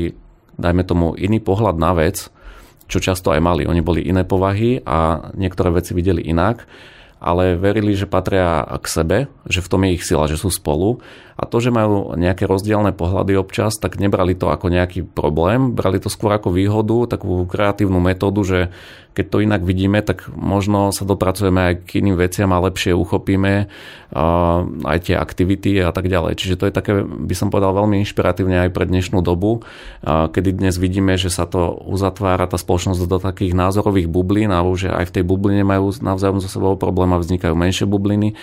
dajme 0.55 0.83
tomu, 0.87 1.15
iný 1.19 1.43
pohľad 1.43 1.75
na 1.75 1.91
vec, 1.95 2.31
čo 2.87 2.99
často 2.99 3.31
aj 3.31 3.41
mali. 3.41 3.63
Oni 3.65 3.81
boli 3.81 4.03
iné 4.03 4.27
povahy 4.27 4.83
a 4.83 5.31
niektoré 5.33 5.73
veci 5.73 5.95
videli 5.95 6.23
inak, 6.23 6.67
ale 7.23 7.55
verili, 7.55 7.95
že 7.95 8.03
patria 8.03 8.67
k 8.67 8.85
sebe, 8.85 9.17
že 9.47 9.63
v 9.63 9.69
tom 9.71 9.87
je 9.87 9.95
ich 9.95 10.03
sila, 10.03 10.27
že 10.27 10.35
sú 10.35 10.51
spolu. 10.51 10.99
A 11.39 11.47
to, 11.47 11.63
že 11.63 11.71
majú 11.71 12.19
nejaké 12.19 12.43
rozdielne 12.43 12.91
pohľady 12.91 13.39
občas, 13.39 13.79
tak 13.79 13.95
nebrali 13.95 14.35
to 14.35 14.51
ako 14.51 14.67
nejaký 14.67 15.07
problém, 15.07 15.71
brali 15.71 16.03
to 16.03 16.11
skôr 16.11 16.35
ako 16.35 16.51
výhodu, 16.51 17.15
takú 17.15 17.47
kreatívnu 17.47 18.03
metódu, 18.03 18.43
že 18.43 18.59
keď 19.13 19.25
to 19.29 19.37
inak 19.45 19.61
vidíme, 19.61 20.01
tak 20.01 20.27
možno 20.33 20.89
sa 20.89 21.05
dopracujeme 21.05 21.61
aj 21.71 21.73
k 21.85 22.01
iným 22.01 22.17
veciam 22.17 22.49
a 22.49 22.63
lepšie 22.65 22.97
uchopíme 22.97 23.69
aj 24.85 24.97
tie 25.09 25.17
aktivity 25.17 25.81
a 25.81 25.89
tak 25.89 26.05
ďalej. 26.05 26.37
Čiže 26.37 26.57
to 26.57 26.65
je 26.69 26.73
také, 26.73 27.01
by 27.01 27.33
som 27.33 27.49
povedal, 27.49 27.73
veľmi 27.73 28.01
inšpiratívne 28.05 28.69
aj 28.69 28.69
pre 28.69 28.85
dnešnú 28.85 29.25
dobu, 29.25 29.65
kedy 30.05 30.53
dnes 30.53 30.77
vidíme, 30.77 31.17
že 31.17 31.33
sa 31.33 31.49
to 31.49 31.73
uzatvára 31.89 32.45
tá 32.45 32.61
spoločnosť 32.61 33.09
do 33.09 33.17
takých 33.17 33.57
názorových 33.57 34.05
bublín 34.05 34.53
a 34.53 34.61
už 34.61 34.93
aj 34.93 35.09
v 35.09 35.13
tej 35.17 35.23
bubline 35.25 35.65
majú 35.65 35.89
navzájom 35.97 36.37
so 36.41 36.49
sebou 36.49 36.77
problém 36.77 37.09
a 37.09 37.17
vznikajú 37.17 37.57
menšie 37.57 37.89
bubliny 37.89 38.37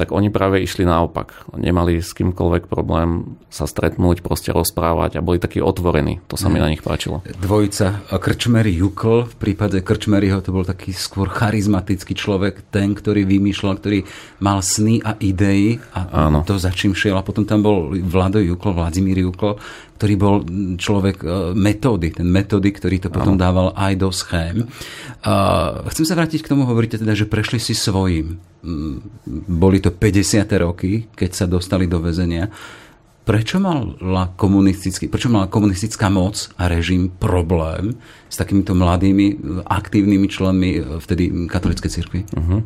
tak 0.00 0.16
oni 0.16 0.32
práve 0.32 0.64
išli 0.64 0.88
naopak. 0.88 1.52
Nemali 1.52 2.00
s 2.00 2.16
kýmkoľvek 2.16 2.72
problém 2.72 3.36
sa 3.52 3.68
stretnúť, 3.68 4.24
proste 4.24 4.48
rozprávať 4.48 5.20
a 5.20 5.24
boli 5.24 5.36
takí 5.36 5.60
otvorení. 5.60 6.24
To 6.32 6.40
sa 6.40 6.48
mi 6.48 6.56
mhm. 6.56 6.64
na 6.64 6.68
nich 6.72 6.80
páčilo. 6.80 7.20
Dvojica 7.36 8.08
Krčmery 8.08 8.72
Jukl, 8.80 9.28
v 9.28 9.36
prípade 9.36 9.84
Krčmeryho 9.84 10.40
to 10.40 10.56
bol 10.56 10.64
taký 10.64 10.96
skôr 10.96 11.28
charizmatický 11.28 12.16
človek, 12.16 12.72
ten, 12.72 12.96
ktorý 12.96 13.28
vymýšľal, 13.28 13.76
ktorý 13.76 14.08
mal 14.40 14.64
sny 14.64 15.04
a 15.04 15.20
idei 15.20 15.76
a 15.92 16.32
Áno. 16.32 16.48
to 16.48 16.56
za 16.56 16.72
čím 16.72 16.96
šiel. 16.96 17.20
A 17.20 17.26
potom 17.26 17.44
tam 17.44 17.60
bol 17.60 17.92
Vlado 18.00 18.40
Jukl, 18.40 18.72
Vladimír 18.72 19.20
Jukl, 19.20 19.60
ktorý 20.00 20.14
bol 20.16 20.40
človek 20.80 21.16
e, 21.20 21.52
metódy, 21.52 22.08
ten 22.16 22.24
metódy, 22.24 22.72
ktorý 22.72 23.04
to 23.04 23.08
potom 23.12 23.36
ano. 23.36 23.44
dával 23.44 23.68
aj 23.76 23.92
do 24.00 24.08
schém. 24.08 24.64
Chcem 25.92 26.04
sa 26.08 26.16
vrátiť 26.16 26.40
k 26.40 26.50
tomu, 26.56 26.64
hovoríte 26.64 26.96
teda, 26.96 27.12
že 27.12 27.28
prešli 27.28 27.60
si 27.60 27.76
svojím. 27.76 28.40
Boli 29.48 29.78
to 29.80 29.90
50. 29.92 30.44
roky, 30.60 31.08
keď 31.16 31.30
sa 31.32 31.46
dostali 31.48 31.88
do 31.88 32.00
väzenia. 32.00 32.52
Prečo 33.20 33.60
mala, 33.62 34.32
komunistický, 34.34 35.06
prečo 35.06 35.30
mala 35.30 35.46
komunistická 35.46 36.08
moc 36.08 36.50
a 36.58 36.66
režim 36.66 37.12
problém 37.12 37.94
s 38.26 38.34
takýmito 38.40 38.74
mladými, 38.74 39.60
aktívnymi 39.68 40.26
členmi 40.26 40.70
e, 40.74 40.80
vtedy 40.98 41.46
katolíckej 41.46 41.90
cirkvi? 41.92 42.20
Uh-huh. 42.32 42.64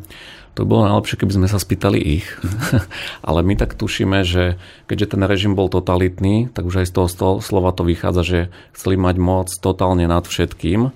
To 0.55 0.63
by 0.63 0.67
bolo 0.71 0.87
najlepšie, 0.87 1.19
keby 1.19 1.35
sme 1.35 1.47
sa 1.51 1.59
spýtali 1.59 1.99
ich. 1.99 2.27
Ale 3.27 3.43
my 3.43 3.59
tak 3.59 3.75
tušíme, 3.75 4.23
že 4.23 4.55
keďže 4.87 5.19
ten 5.19 5.21
režim 5.27 5.53
bol 5.53 5.67
totalitný, 5.67 6.47
tak 6.55 6.63
už 6.63 6.81
aj 6.81 6.87
z 6.87 6.93
toho 7.13 7.43
slova 7.43 7.75
to 7.75 7.83
vychádza, 7.83 8.23
že 8.23 8.39
chceli 8.71 8.95
mať 8.95 9.15
moc 9.19 9.47
totálne 9.59 10.07
nad 10.07 10.23
všetkým 10.23 10.95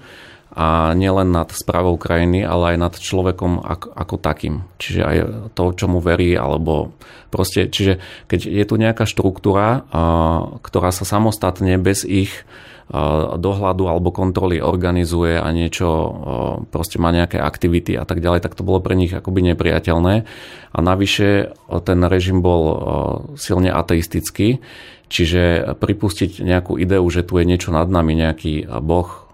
a 0.49 0.97
nielen 0.97 1.29
nad 1.29 1.53
správou 1.53 1.93
krajiny, 2.01 2.41
ale 2.41 2.73
aj 2.73 2.77
nad 2.81 2.93
človekom 2.97 3.61
ako, 3.61 3.87
ako 3.93 4.15
takým. 4.17 4.65
Čiže 4.81 5.01
aj 5.05 5.17
to, 5.53 5.63
čo 5.77 5.85
mu 5.85 6.01
verí, 6.01 6.33
alebo 6.33 6.97
proste, 7.29 7.69
čiže 7.69 8.01
keď 8.25 8.39
je 8.49 8.65
tu 8.65 8.75
nejaká 8.81 9.05
štruktúra, 9.05 9.85
ktorá 10.65 10.89
sa 10.89 11.05
samostatne 11.05 11.77
bez 11.77 12.01
ich 12.01 12.33
dohľadu 13.37 13.85
alebo 13.85 14.09
kontroly 14.09 14.57
organizuje 14.57 15.37
a 15.37 15.45
niečo 15.53 15.85
proste 16.73 16.97
má 16.97 17.13
nejaké 17.13 17.37
aktivity 17.37 17.93
a 17.93 18.01
tak 18.01 18.17
ďalej, 18.17 18.41
tak 18.41 18.57
to 18.57 18.65
bolo 18.65 18.81
pre 18.81 18.97
nich 18.97 19.13
akoby 19.13 19.45
nepriateľné. 19.53 20.25
A 20.73 20.77
navyše 20.81 21.53
ten 21.85 22.01
režim 22.09 22.41
bol 22.41 22.61
silne 23.37 23.69
ateistický, 23.69 24.57
čiže 25.05 25.77
pripustiť 25.77 26.41
nejakú 26.41 26.81
ideu, 26.81 27.05
že 27.13 27.21
tu 27.21 27.37
je 27.37 27.45
niečo 27.45 27.69
nad 27.69 27.85
nami, 27.85 28.17
nejaký 28.17 28.65
boh, 28.81 29.28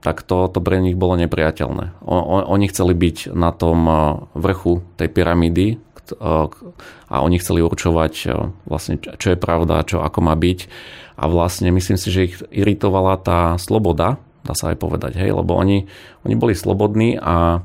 tak 0.00 0.16
to, 0.24 0.36
to 0.48 0.58
pre 0.64 0.80
nich 0.80 0.96
bolo 0.96 1.18
nepriateľné. 1.20 2.00
Oni 2.48 2.66
chceli 2.72 2.96
byť 2.96 3.36
na 3.36 3.52
tom 3.52 3.84
vrchu 4.32 4.80
tej 4.96 5.08
pyramídy 5.12 5.66
a 6.18 7.16
oni 7.22 7.36
chceli 7.38 7.62
určovať 7.62 8.34
vlastne, 8.66 8.98
čo 8.98 9.28
je 9.30 9.38
pravda, 9.38 9.86
čo 9.86 10.02
ako 10.02 10.18
má 10.24 10.34
byť 10.34 10.66
a 11.20 11.28
vlastne 11.28 11.68
myslím 11.70 12.00
si, 12.00 12.08
že 12.08 12.26
ich 12.32 12.36
iritovala 12.48 13.20
tá 13.20 13.60
sloboda, 13.60 14.16
dá 14.42 14.54
sa 14.56 14.72
aj 14.72 14.80
povedať, 14.80 15.20
hej, 15.20 15.36
lebo 15.36 15.52
oni, 15.52 15.84
oni 16.24 16.34
boli 16.34 16.56
slobodní 16.56 17.20
a 17.20 17.60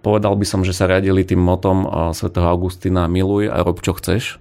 povedal 0.00 0.40
by 0.40 0.46
som, 0.48 0.64
že 0.64 0.72
sa 0.72 0.88
riadili 0.88 1.20
tým 1.20 1.38
motom 1.38 1.84
svätého 2.16 2.48
Augustína 2.48 3.06
miluj 3.12 3.52
a 3.52 3.60
rob 3.60 3.78
čo 3.84 3.92
chceš 3.92 4.40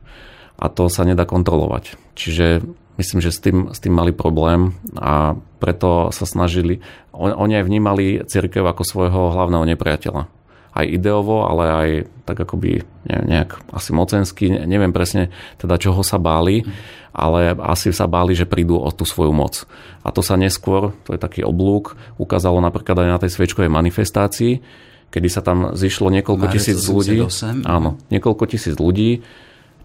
a 0.56 0.72
to 0.72 0.88
sa 0.88 1.04
nedá 1.04 1.28
kontrolovať. 1.28 2.00
Čiže 2.16 2.63
myslím, 3.00 3.24
že 3.24 3.32
s 3.32 3.39
tým, 3.39 3.72
s 3.72 3.79
tým 3.79 3.96
mali 3.96 4.12
problém 4.12 4.75
a 5.00 5.39
preto 5.63 6.12
sa 6.12 6.27
snažili, 6.27 6.84
on, 7.15 7.32
oni 7.32 7.58
aj 7.58 7.65
vnímali 7.65 8.06
církev 8.27 8.68
ako 8.68 8.84
svojho 8.84 9.22
hlavného 9.34 9.65
nepriateľa 9.75 10.39
aj 10.79 10.86
ideovo, 10.86 11.50
ale 11.50 11.63
aj 11.65 11.89
tak 12.29 12.38
akoby 12.46 12.86
nejak 13.10 13.58
asi 13.74 13.89
mocensky, 13.91 14.53
neviem 14.53 14.94
presne 14.94 15.34
teda 15.58 15.82
čoho 15.82 16.06
sa 16.06 16.22
báli, 16.22 16.62
ale 17.10 17.58
asi 17.58 17.89
sa 17.89 18.06
báli, 18.06 18.38
že 18.38 18.46
prídu 18.46 18.77
o 18.77 18.89
tú 18.94 19.03
svoju 19.03 19.34
moc. 19.34 19.65
A 20.06 20.13
to 20.13 20.22
sa 20.22 20.38
neskôr, 20.38 20.94
to 21.03 21.18
je 21.18 21.20
taký 21.20 21.41
oblúk, 21.41 21.98
ukázalo 22.22 22.62
napríklad 22.62 23.01
aj 23.01 23.10
na 23.10 23.20
tej 23.20 23.34
sviečkovej 23.34 23.72
manifestácii, 23.74 24.62
kedy 25.10 25.27
sa 25.27 25.41
tam 25.41 25.74
zišlo 25.74 26.13
niekoľko 26.22 26.46
Mare 26.46 26.53
tisíc 26.53 26.77
ľudí. 26.86 27.18
Áno, 27.65 27.98
niekoľko 28.13 28.44
tisíc 28.46 28.77
ľudí, 28.77 29.25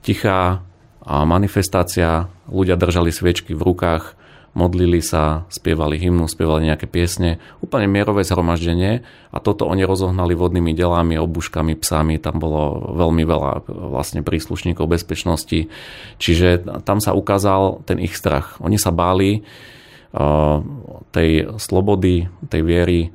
tichá 0.04 0.60
manifestácia, 1.04 2.32
ľudia 2.48 2.80
držali 2.80 3.12
sviečky 3.12 3.52
v 3.52 3.60
rukách, 3.60 4.16
modlili 4.54 5.02
sa, 5.02 5.44
spievali 5.50 5.98
hymnu, 5.98 6.30
spievali 6.30 6.70
nejaké 6.70 6.86
piesne, 6.86 7.42
úplne 7.58 7.90
mierové 7.90 8.22
zhromaždenie. 8.22 9.02
A 9.34 9.36
toto 9.42 9.66
oni 9.66 9.82
rozohnali 9.82 10.38
vodnými 10.38 10.70
delami, 10.72 11.18
obuškami, 11.18 11.74
psami, 11.74 12.22
tam 12.22 12.38
bolo 12.38 12.94
veľmi 12.94 13.26
veľa 13.26 13.66
vlastne 13.66 14.22
príslušníkov 14.22 14.86
bezpečnosti, 14.86 15.66
čiže 16.22 16.62
tam 16.86 17.02
sa 17.02 17.18
ukázal 17.18 17.82
ten 17.82 17.98
ich 17.98 18.14
strach. 18.14 18.62
Oni 18.62 18.78
sa 18.78 18.94
báli 18.94 19.42
uh, 20.14 20.62
tej 21.10 21.58
slobody, 21.58 22.30
tej 22.46 22.62
viery, 22.62 23.10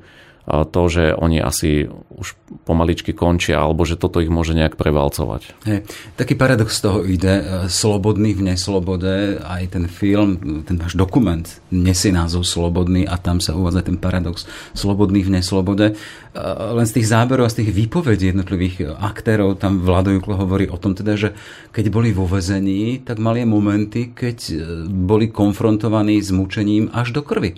to, 0.66 0.82
že 0.90 1.04
oni 1.14 1.38
asi 1.38 1.86
už 2.20 2.34
pomaličky 2.66 3.16
končia, 3.16 3.62
alebo 3.62 3.86
že 3.88 3.96
toto 3.96 4.20
ich 4.20 4.28
môže 4.28 4.52
nejak 4.52 4.76
prevalcovať. 4.76 5.42
Hey, 5.64 5.86
taký 6.18 6.36
paradox 6.36 6.76
z 6.76 6.80
toho 6.84 6.98
ide, 7.06 7.34
e, 7.40 7.44
slobodný 7.70 8.36
v 8.36 8.52
neslobode, 8.52 9.40
aj 9.40 9.62
ten 9.72 9.84
film, 9.88 10.62
ten 10.66 10.76
váš 10.76 10.98
dokument 10.98 11.46
nesie 11.72 12.12
názov 12.12 12.42
Slobodný 12.44 13.06
a 13.06 13.16
tam 13.16 13.38
sa 13.38 13.54
uvádza 13.54 13.86
ten 13.86 13.96
paradox 13.96 14.44
slobodný 14.74 15.22
v 15.24 15.40
neslobode. 15.40 15.86
E, 15.90 16.42
len 16.76 16.86
z 16.86 17.00
tých 17.00 17.08
záberov 17.08 17.48
a 17.48 17.52
z 17.52 17.64
tých 17.64 17.70
výpovedí 17.72 18.34
jednotlivých 18.34 19.00
aktérov 19.00 19.56
tam 19.56 19.80
Vlado 19.80 20.12
Juklo 20.12 20.36
hovorí 20.36 20.68
o 20.68 20.76
tom 20.76 20.92
teda, 20.92 21.16
že 21.16 21.28
keď 21.72 21.88
boli 21.88 22.10
vo 22.12 22.28
vezení, 22.28 23.00
tak 23.00 23.22
mali 23.22 23.46
momenty, 23.46 24.12
keď 24.12 24.38
e, 24.50 24.54
boli 24.86 25.32
konfrontovaní 25.32 26.20
s 26.20 26.34
mučením 26.34 26.92
až 26.92 27.16
do 27.16 27.22
krvi 27.24 27.56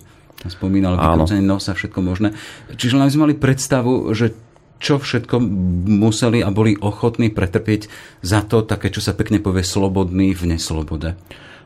spomínal 0.50 0.98
vykrúcanie 0.98 1.44
nosa, 1.44 1.76
všetko 1.76 2.00
možné. 2.02 2.34
Čiže 2.74 2.98
len 2.98 3.10
sme 3.12 3.30
mali 3.30 3.34
predstavu, 3.38 4.10
že 4.16 4.34
čo 4.82 4.98
všetko 4.98 5.38
museli 5.86 6.42
a 6.42 6.50
boli 6.50 6.74
ochotní 6.74 7.30
pretrpieť 7.30 7.86
za 8.18 8.42
to, 8.42 8.66
také, 8.66 8.90
čo 8.90 8.98
sa 8.98 9.14
pekne 9.14 9.38
povie, 9.38 9.62
slobodný 9.62 10.34
v 10.34 10.58
neslobode. 10.58 11.14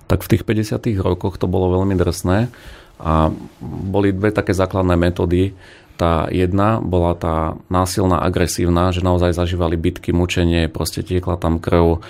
Tak 0.04 0.21
v 0.21 0.30
tých 0.37 0.45
50 0.45 0.85
rokoch 1.00 1.40
to 1.40 1.49
bolo 1.49 1.80
veľmi 1.80 1.97
drsné 1.97 2.52
a 3.00 3.33
boli 3.64 4.12
dve 4.12 4.33
také 4.33 4.52
základné 4.52 4.97
metódy, 5.00 5.56
tá 5.97 6.29
jedna 6.29 6.79
bola 6.85 7.17
tá 7.17 7.57
násilná, 7.73 8.21
agresívna, 8.21 8.93
že 8.93 9.00
naozaj 9.00 9.33
zažívali 9.33 9.81
bitky, 9.81 10.12
mučenie, 10.12 10.69
proste 10.69 11.00
tiekla 11.00 11.41
tam 11.41 11.57
krv, 11.57 12.05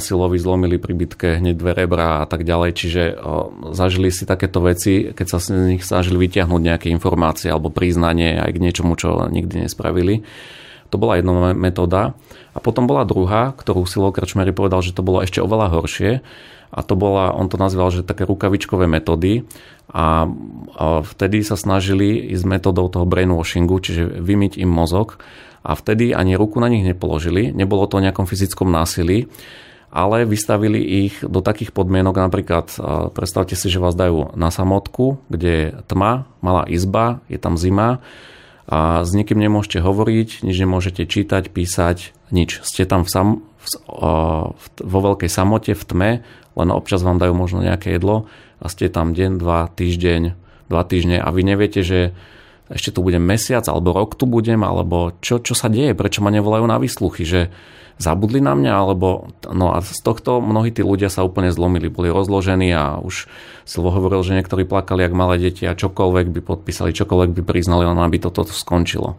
silovi 0.00 0.40
zlomili 0.40 0.80
pri 0.80 0.96
bitke 0.96 1.28
hneď 1.38 1.54
dve 1.54 1.72
rebra 1.76 2.24
a 2.24 2.26
tak 2.26 2.42
ďalej. 2.42 2.70
Čiže 2.72 3.02
zažili 3.76 4.08
si 4.08 4.24
takéto 4.24 4.64
veci, 4.64 5.12
keď 5.12 5.26
sa 5.28 5.38
z 5.38 5.76
nich 5.76 5.84
snažili 5.84 6.24
vyťahnuť 6.24 6.62
nejaké 6.64 6.88
informácie 6.88 7.52
alebo 7.52 7.68
priznanie 7.68 8.40
aj 8.40 8.50
k 8.56 8.62
niečomu, 8.64 8.96
čo 8.96 9.28
nikdy 9.28 9.68
nespravili. 9.68 10.24
To 10.88 10.96
bola 10.96 11.20
jedna 11.20 11.52
metóda. 11.52 12.16
A 12.56 12.64
potom 12.64 12.88
bola 12.88 13.04
druhá, 13.04 13.52
ktorú 13.52 13.84
Silo 13.84 14.08
Krčmery 14.08 14.56
povedal, 14.56 14.80
že 14.80 14.96
to 14.96 15.04
bolo 15.04 15.20
ešte 15.20 15.38
oveľa 15.38 15.78
horšie. 15.78 16.24
A 16.68 16.84
to 16.84 16.94
bola, 16.94 17.32
on 17.32 17.48
to 17.48 17.56
nazval, 17.56 17.88
že 17.88 18.04
také 18.04 18.28
rukavičkové 18.28 18.84
metódy. 18.84 19.48
A, 19.88 20.28
vtedy 21.02 21.40
sa 21.40 21.56
snažili 21.56 22.32
ísť 22.32 22.44
metodou 22.44 22.92
toho 22.92 23.08
brainwashingu, 23.08 23.80
čiže 23.80 24.20
vymyť 24.20 24.60
im 24.60 24.68
mozog. 24.68 25.20
A 25.64 25.74
vtedy 25.74 26.12
ani 26.12 26.38
ruku 26.38 26.60
na 26.60 26.68
nich 26.68 26.84
nepoložili. 26.84 27.50
Nebolo 27.50 27.88
to 27.88 27.98
o 27.98 28.04
nejakom 28.04 28.28
fyzickom 28.28 28.68
násilí 28.68 29.26
ale 29.88 30.28
vystavili 30.28 31.08
ich 31.08 31.24
do 31.24 31.40
takých 31.40 31.72
podmienok, 31.72 32.28
napríklad 32.28 32.76
predstavte 33.16 33.56
si, 33.56 33.72
že 33.72 33.80
vás 33.80 33.96
dajú 33.96 34.36
na 34.36 34.52
samotku, 34.52 35.24
kde 35.32 35.48
je 35.48 35.66
tma, 35.88 36.28
malá 36.44 36.68
izba, 36.68 37.24
je 37.32 37.40
tam 37.40 37.56
zima 37.56 38.04
a 38.68 39.00
s 39.00 39.16
nikým 39.16 39.40
nemôžete 39.40 39.80
hovoriť, 39.80 40.44
nič 40.44 40.56
nemôžete 40.60 41.08
čítať, 41.08 41.48
písať, 41.48 42.12
nič. 42.28 42.60
Ste 42.68 42.84
tam 42.84 43.08
v 43.08 43.10
sam, 43.10 43.28
v, 43.88 44.64
vo 44.84 44.98
veľkej 45.00 45.30
samote, 45.32 45.72
v 45.72 45.84
tme, 45.88 46.10
len 46.58 46.68
občas 46.74 47.06
vám 47.06 47.22
dajú 47.22 47.32
možno 47.38 47.62
nejaké 47.62 47.94
jedlo 47.94 48.26
a 48.58 48.66
ste 48.66 48.90
tam 48.90 49.14
deň, 49.14 49.38
dva, 49.38 49.70
týždeň, 49.70 50.22
dva 50.66 50.82
týždne 50.82 51.22
a 51.22 51.28
vy 51.30 51.42
neviete, 51.46 51.86
že 51.86 52.12
ešte 52.68 52.92
tu 52.92 53.00
budem 53.00 53.24
mesiac, 53.24 53.64
alebo 53.64 53.96
rok 53.96 54.12
tu 54.18 54.28
budem, 54.28 54.60
alebo 54.60 55.16
čo, 55.24 55.40
čo 55.40 55.56
sa 55.56 55.72
deje, 55.72 55.96
prečo 55.96 56.20
ma 56.20 56.28
nevolajú 56.28 56.68
na 56.68 56.76
výsluchy, 56.76 57.24
že 57.24 57.48
zabudli 57.98 58.38
na 58.38 58.54
mňa, 58.54 58.72
alebo 58.76 59.32
no 59.48 59.74
a 59.74 59.82
z 59.82 60.00
tohto 60.04 60.38
mnohí 60.38 60.70
tí 60.70 60.86
ľudia 60.86 61.10
sa 61.10 61.26
úplne 61.26 61.50
zlomili, 61.50 61.90
boli 61.90 62.12
rozložení 62.12 62.70
a 62.70 63.00
už 63.02 63.26
Silvo 63.66 63.90
hovoril, 63.90 64.22
že 64.22 64.38
niektorí 64.38 64.64
plakali 64.64 65.02
jak 65.04 65.16
malé 65.16 65.36
deti 65.40 65.66
a 65.66 65.74
čokoľvek 65.74 66.30
by 66.30 66.40
podpísali, 66.40 66.94
čokoľvek 66.94 67.30
by 67.40 67.42
priznali, 67.42 67.84
len 67.84 67.98
aby 67.98 68.22
toto 68.22 68.46
skončilo. 68.46 69.18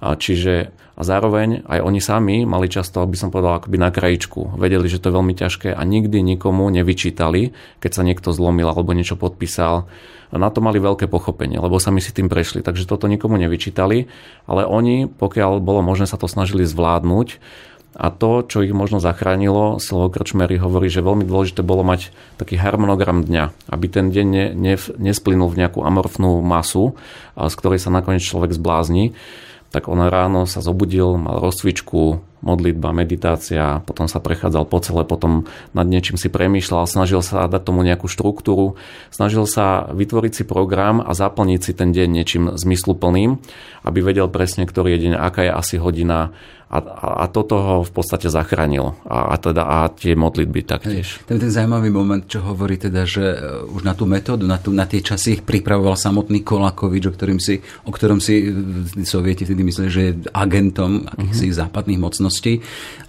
A 0.00 0.16
čiže 0.16 0.72
a 0.96 1.00
zároveň 1.04 1.68
aj 1.68 1.84
oni 1.84 2.00
sami 2.00 2.36
mali 2.48 2.72
často, 2.72 3.04
aby 3.04 3.20
som 3.20 3.28
povedal, 3.28 3.60
akoby 3.60 3.76
na 3.76 3.92
krajičku. 3.92 4.56
Vedeli, 4.56 4.88
že 4.88 4.96
to 4.96 5.12
je 5.12 5.16
veľmi 5.20 5.36
ťažké 5.36 5.76
a 5.76 5.82
nikdy 5.84 6.24
nikomu 6.24 6.72
nevyčítali, 6.72 7.52
keď 7.84 7.90
sa 7.92 8.02
niekto 8.02 8.32
zlomil 8.32 8.64
alebo 8.72 8.96
niečo 8.96 9.20
podpísal. 9.20 9.84
A 10.32 10.36
na 10.40 10.48
to 10.50 10.64
mali 10.64 10.80
veľké 10.80 11.06
pochopenie, 11.06 11.60
lebo 11.60 11.78
sami 11.78 12.00
si 12.00 12.10
tým 12.10 12.26
prešli. 12.26 12.64
Takže 12.64 12.88
toto 12.88 13.06
nikomu 13.06 13.36
nevyčítali, 13.36 14.08
ale 14.48 14.66
oni, 14.66 15.06
pokiaľ 15.06 15.62
bolo 15.62 15.84
možné, 15.84 16.08
sa 16.08 16.18
to 16.18 16.26
snažili 16.26 16.66
zvládnuť 16.66 17.38
a 17.96 18.12
to, 18.12 18.44
čo 18.44 18.60
ich 18.60 18.76
možno 18.76 19.00
zachránilo, 19.00 19.80
Slovo 19.80 20.12
Krčmery 20.12 20.60
hovorí, 20.60 20.92
že 20.92 21.00
veľmi 21.00 21.24
dôležité 21.24 21.64
bolo 21.64 21.80
mať 21.80 22.12
taký 22.36 22.60
harmonogram 22.60 23.24
dňa, 23.24 23.72
aby 23.72 23.86
ten 23.88 24.12
deň 24.12 24.26
ne, 24.28 24.44
ne, 24.52 24.74
nesplynul 25.00 25.48
v 25.48 25.64
nejakú 25.64 25.80
amorfnú 25.80 26.44
masu, 26.44 26.92
z 27.32 27.54
ktorej 27.56 27.80
sa 27.80 27.88
nakoniec 27.88 28.20
človek 28.20 28.52
zblázni. 28.52 29.16
Tak 29.76 29.92
on 29.92 30.08
ráno 30.08 30.48
sa 30.48 30.64
zobudil, 30.64 31.20
mal 31.20 31.36
rozcvičku, 31.36 32.24
modlitba, 32.40 32.96
meditácia, 32.96 33.84
potom 33.84 34.08
sa 34.08 34.24
prechádzal 34.24 34.64
po 34.64 34.80
celé, 34.80 35.04
potom 35.04 35.44
nad 35.76 35.84
niečím 35.84 36.16
si 36.16 36.32
premýšľal, 36.32 36.88
snažil 36.88 37.20
sa 37.20 37.44
dať 37.44 37.60
tomu 37.60 37.84
nejakú 37.84 38.08
štruktúru, 38.08 38.80
snažil 39.12 39.44
sa 39.44 39.84
vytvoriť 39.92 40.32
si 40.32 40.44
program 40.48 41.04
a 41.04 41.12
zaplniť 41.12 41.60
si 41.60 41.72
ten 41.76 41.92
deň 41.92 42.08
niečím 42.08 42.44
zmysluplným, 42.56 43.36
aby 43.84 43.98
vedel 44.00 44.32
presne, 44.32 44.64
ktorý 44.64 44.96
je 44.96 45.12
deň, 45.12 45.14
aká 45.20 45.44
je 45.44 45.52
asi 45.52 45.76
hodina, 45.76 46.32
a, 46.66 46.82
a, 46.82 47.08
a 47.22 47.24
toto 47.30 47.54
ho 47.62 47.76
v 47.86 47.92
podstate 47.94 48.26
zachránilo. 48.26 48.98
A, 49.06 49.30
a, 49.30 49.36
teda, 49.38 49.62
a 49.62 49.78
tie 49.86 50.18
modlitby 50.18 50.66
taktiež. 50.66 51.22
Ten, 51.22 51.38
ten 51.38 51.46
zaujímavý 51.46 51.94
moment, 51.94 52.26
čo 52.26 52.42
hovorí 52.42 52.74
teda, 52.74 53.06
že 53.06 53.22
e, 53.22 53.38
už 53.70 53.86
na 53.86 53.94
tú 53.94 54.02
metódu, 54.10 54.50
na, 54.50 54.58
tú, 54.58 54.74
na 54.74 54.82
tie 54.82 54.98
časy 54.98 55.38
ich 55.38 55.42
pripravoval 55.46 55.94
samotný 55.94 56.42
Kolakovič, 56.42 57.06
o, 57.06 57.12
ktorým 57.14 57.38
si, 57.38 57.62
o 57.86 57.90
ktorom 57.94 58.18
si 58.18 58.50
e, 58.50 59.06
sovieti 59.06 59.46
vtedy 59.46 59.62
mysleli, 59.62 59.90
že 59.94 60.02
je 60.02 60.12
agentom 60.34 61.06
akýchsi 61.06 61.54
uh-huh. 61.54 61.60
západných 61.62 62.02
mocností 62.02 62.58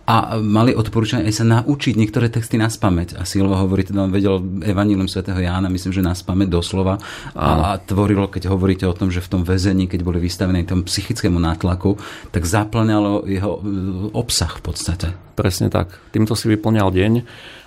a 0.07 0.39
mali 0.39 0.71
odporúčanie 0.71 1.27
aj 1.27 1.43
sa 1.43 1.45
naučiť 1.45 1.99
niektoré 1.99 2.31
texty 2.31 2.55
na 2.55 2.71
spameť. 2.71 3.19
A 3.19 3.27
Silva 3.27 3.59
hovorí, 3.59 3.83
teda 3.83 4.07
on 4.07 4.15
vedel 4.15 4.39
Evangelium 4.63 5.11
svätého 5.11 5.35
Jána, 5.35 5.67
myslím, 5.67 5.91
že 5.91 5.99
na 5.99 6.15
spameť 6.15 6.47
doslova. 6.47 6.95
A, 7.35 7.75
a 7.75 7.75
tvorilo, 7.75 8.31
keď 8.31 8.47
hovoríte 8.47 8.87
o 8.87 8.95
tom, 8.95 9.11
že 9.11 9.19
v 9.19 9.35
tom 9.35 9.41
väzení, 9.43 9.91
keď 9.91 10.07
boli 10.07 10.23
vystavení 10.23 10.63
tom 10.63 10.87
psychickému 10.87 11.35
nátlaku, 11.35 11.99
tak 12.31 12.47
zaplňalo 12.47 13.27
jeho 13.27 13.59
e, 13.59 13.61
obsah 14.15 14.55
v 14.55 14.63
podstate. 14.63 15.07
Presne 15.35 15.67
tak. 15.67 15.91
Týmto 16.15 16.39
si 16.39 16.47
vyplňal 16.55 16.87
deň 16.87 17.13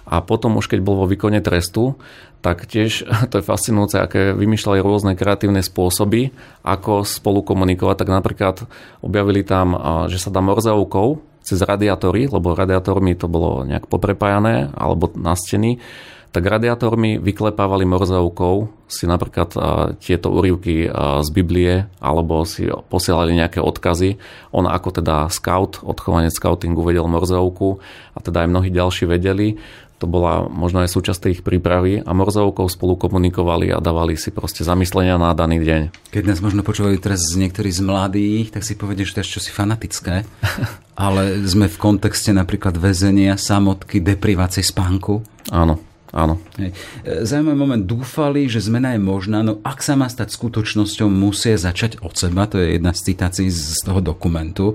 a 0.08 0.24
potom 0.24 0.56
už 0.56 0.72
keď 0.72 0.80
bol 0.80 0.96
vo 0.96 1.04
výkone 1.04 1.44
trestu, 1.44 2.00
tak 2.40 2.64
tiež 2.64 3.04
to 3.30 3.36
je 3.36 3.44
fascinujúce, 3.44 4.00
aké 4.00 4.32
vymýšľali 4.32 4.80
rôzne 4.80 5.12
kreatívne 5.12 5.60
spôsoby, 5.60 6.32
ako 6.64 7.04
spolu 7.04 7.44
komunikovať. 7.44 8.00
Tak 8.00 8.08
napríklad 8.08 8.56
objavili 9.04 9.44
tam, 9.44 9.76
že 10.08 10.16
sa 10.16 10.32
dá 10.32 10.40
morzovkou 10.40 11.29
cez 11.50 11.58
radiátory, 11.58 12.30
lebo 12.30 12.54
radiátormi 12.54 13.18
to 13.18 13.26
bolo 13.26 13.66
nejak 13.66 13.90
poprepájané 13.90 14.70
alebo 14.70 15.10
na 15.18 15.34
steny, 15.34 15.82
tak 16.30 16.46
radiátormi 16.46 17.18
vyklepávali 17.18 17.82
morzovkou 17.90 18.70
si 18.86 19.10
napríklad 19.10 19.50
tieto 19.98 20.30
úrivky 20.30 20.86
z 21.26 21.28
Biblie 21.34 21.90
alebo 21.98 22.46
si 22.46 22.70
posielali 22.70 23.34
nejaké 23.34 23.58
odkazy. 23.58 24.14
On 24.54 24.62
ako 24.62 25.02
teda 25.02 25.26
scout, 25.26 25.82
odchovanie 25.82 26.30
scoutingu 26.30 26.86
vedel 26.86 27.10
morzovku 27.10 27.82
a 28.14 28.18
teda 28.22 28.46
aj 28.46 28.48
mnohí 28.54 28.70
ďalší 28.70 29.10
vedeli 29.10 29.58
to 30.00 30.08
bola 30.08 30.48
možno 30.48 30.80
aj 30.80 30.88
súčasť 30.96 31.28
ich 31.28 31.40
prípravy 31.44 32.00
a 32.00 32.10
morzovkou 32.16 32.64
spolu 32.72 32.96
komunikovali 32.96 33.68
a 33.68 33.84
dávali 33.84 34.16
si 34.16 34.32
proste 34.32 34.64
zamyslenia 34.64 35.20
na 35.20 35.36
daný 35.36 35.60
deň. 35.60 35.82
Keď 36.08 36.24
nás 36.24 36.40
možno 36.40 36.64
počúvajú 36.64 36.96
teraz 36.96 37.20
niektorí 37.36 37.68
z 37.68 37.84
mladých, 37.84 38.56
tak 38.56 38.64
si 38.64 38.80
povedia, 38.80 39.04
že 39.04 39.20
to 39.20 39.20
je 39.20 39.36
čosi 39.36 39.52
fanatické, 39.52 40.24
ale 41.04 41.44
sme 41.44 41.68
v 41.68 41.76
kontexte 41.76 42.32
napríklad 42.32 42.80
väzenia, 42.80 43.36
samotky, 43.36 44.00
deprivácie 44.00 44.64
spánku. 44.64 45.20
Áno, 45.52 45.76
Áno. 46.10 46.42
Hej. 46.58 46.74
E, 47.06 47.22
zaujímavý 47.22 47.54
moment. 47.54 47.84
Dúfali, 47.86 48.50
že 48.50 48.58
zmena 48.58 48.98
je 48.98 49.00
možná, 49.02 49.46
no 49.46 49.62
ak 49.62 49.78
sa 49.78 49.94
má 49.94 50.10
stať 50.10 50.34
skutočnosťou, 50.34 51.06
musia 51.06 51.54
začať 51.54 52.02
od 52.02 52.18
seba. 52.18 52.50
To 52.50 52.58
je 52.58 52.78
jedna 52.78 52.90
z 52.90 53.14
citácií 53.14 53.46
z 53.46 53.78
toho 53.86 54.02
dokumentu 54.02 54.74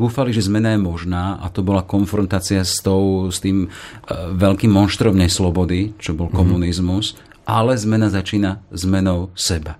dúfali, 0.00 0.32
že 0.32 0.48
zmena 0.48 0.72
je 0.72 0.80
možná 0.80 1.36
a 1.44 1.52
to 1.52 1.60
bola 1.60 1.84
konfrontácia 1.84 2.64
s, 2.64 2.80
tou, 2.80 3.28
s 3.28 3.44
tým 3.44 3.68
uh, 3.68 4.32
veľkým 4.32 4.72
monštrom 4.72 5.12
neslobody, 5.12 5.92
čo 6.00 6.16
bol 6.16 6.32
mm-hmm. 6.32 6.40
komunizmus, 6.40 7.20
ale 7.44 7.76
zmena 7.76 8.08
začína 8.08 8.64
zmenou 8.72 9.28
seba. 9.36 9.76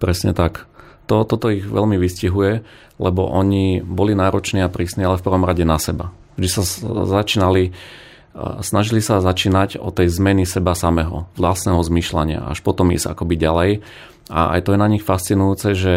Presne 0.00 0.32
tak. 0.32 0.64
To, 1.10 1.28
toto 1.28 1.50
ich 1.52 1.66
veľmi 1.66 1.98
vystihuje, 1.98 2.64
lebo 3.02 3.26
oni 3.26 3.82
boli 3.82 4.14
nároční 4.14 4.62
a 4.62 4.70
prísni, 4.70 5.02
ale 5.02 5.18
v 5.18 5.26
prvom 5.26 5.42
rade 5.42 5.66
na 5.66 5.76
seba. 5.76 6.14
Vždy 6.38 6.48
sa 6.48 6.62
začínali 7.04 7.68
e, 7.68 7.72
snažili 8.62 9.02
sa 9.02 9.18
začínať 9.18 9.82
od 9.82 9.98
tej 9.98 10.08
zmeny 10.08 10.46
seba 10.46 10.78
samého, 10.78 11.26
vlastného 11.34 11.82
zmýšľania, 11.82 12.46
až 12.46 12.62
potom 12.62 12.94
ísť 12.94 13.12
akoby 13.12 13.34
ďalej. 13.34 13.70
A 14.30 14.56
aj 14.56 14.60
to 14.62 14.72
je 14.72 14.78
na 14.80 14.88
nich 14.88 15.02
fascinujúce, 15.02 15.74
že 15.74 15.94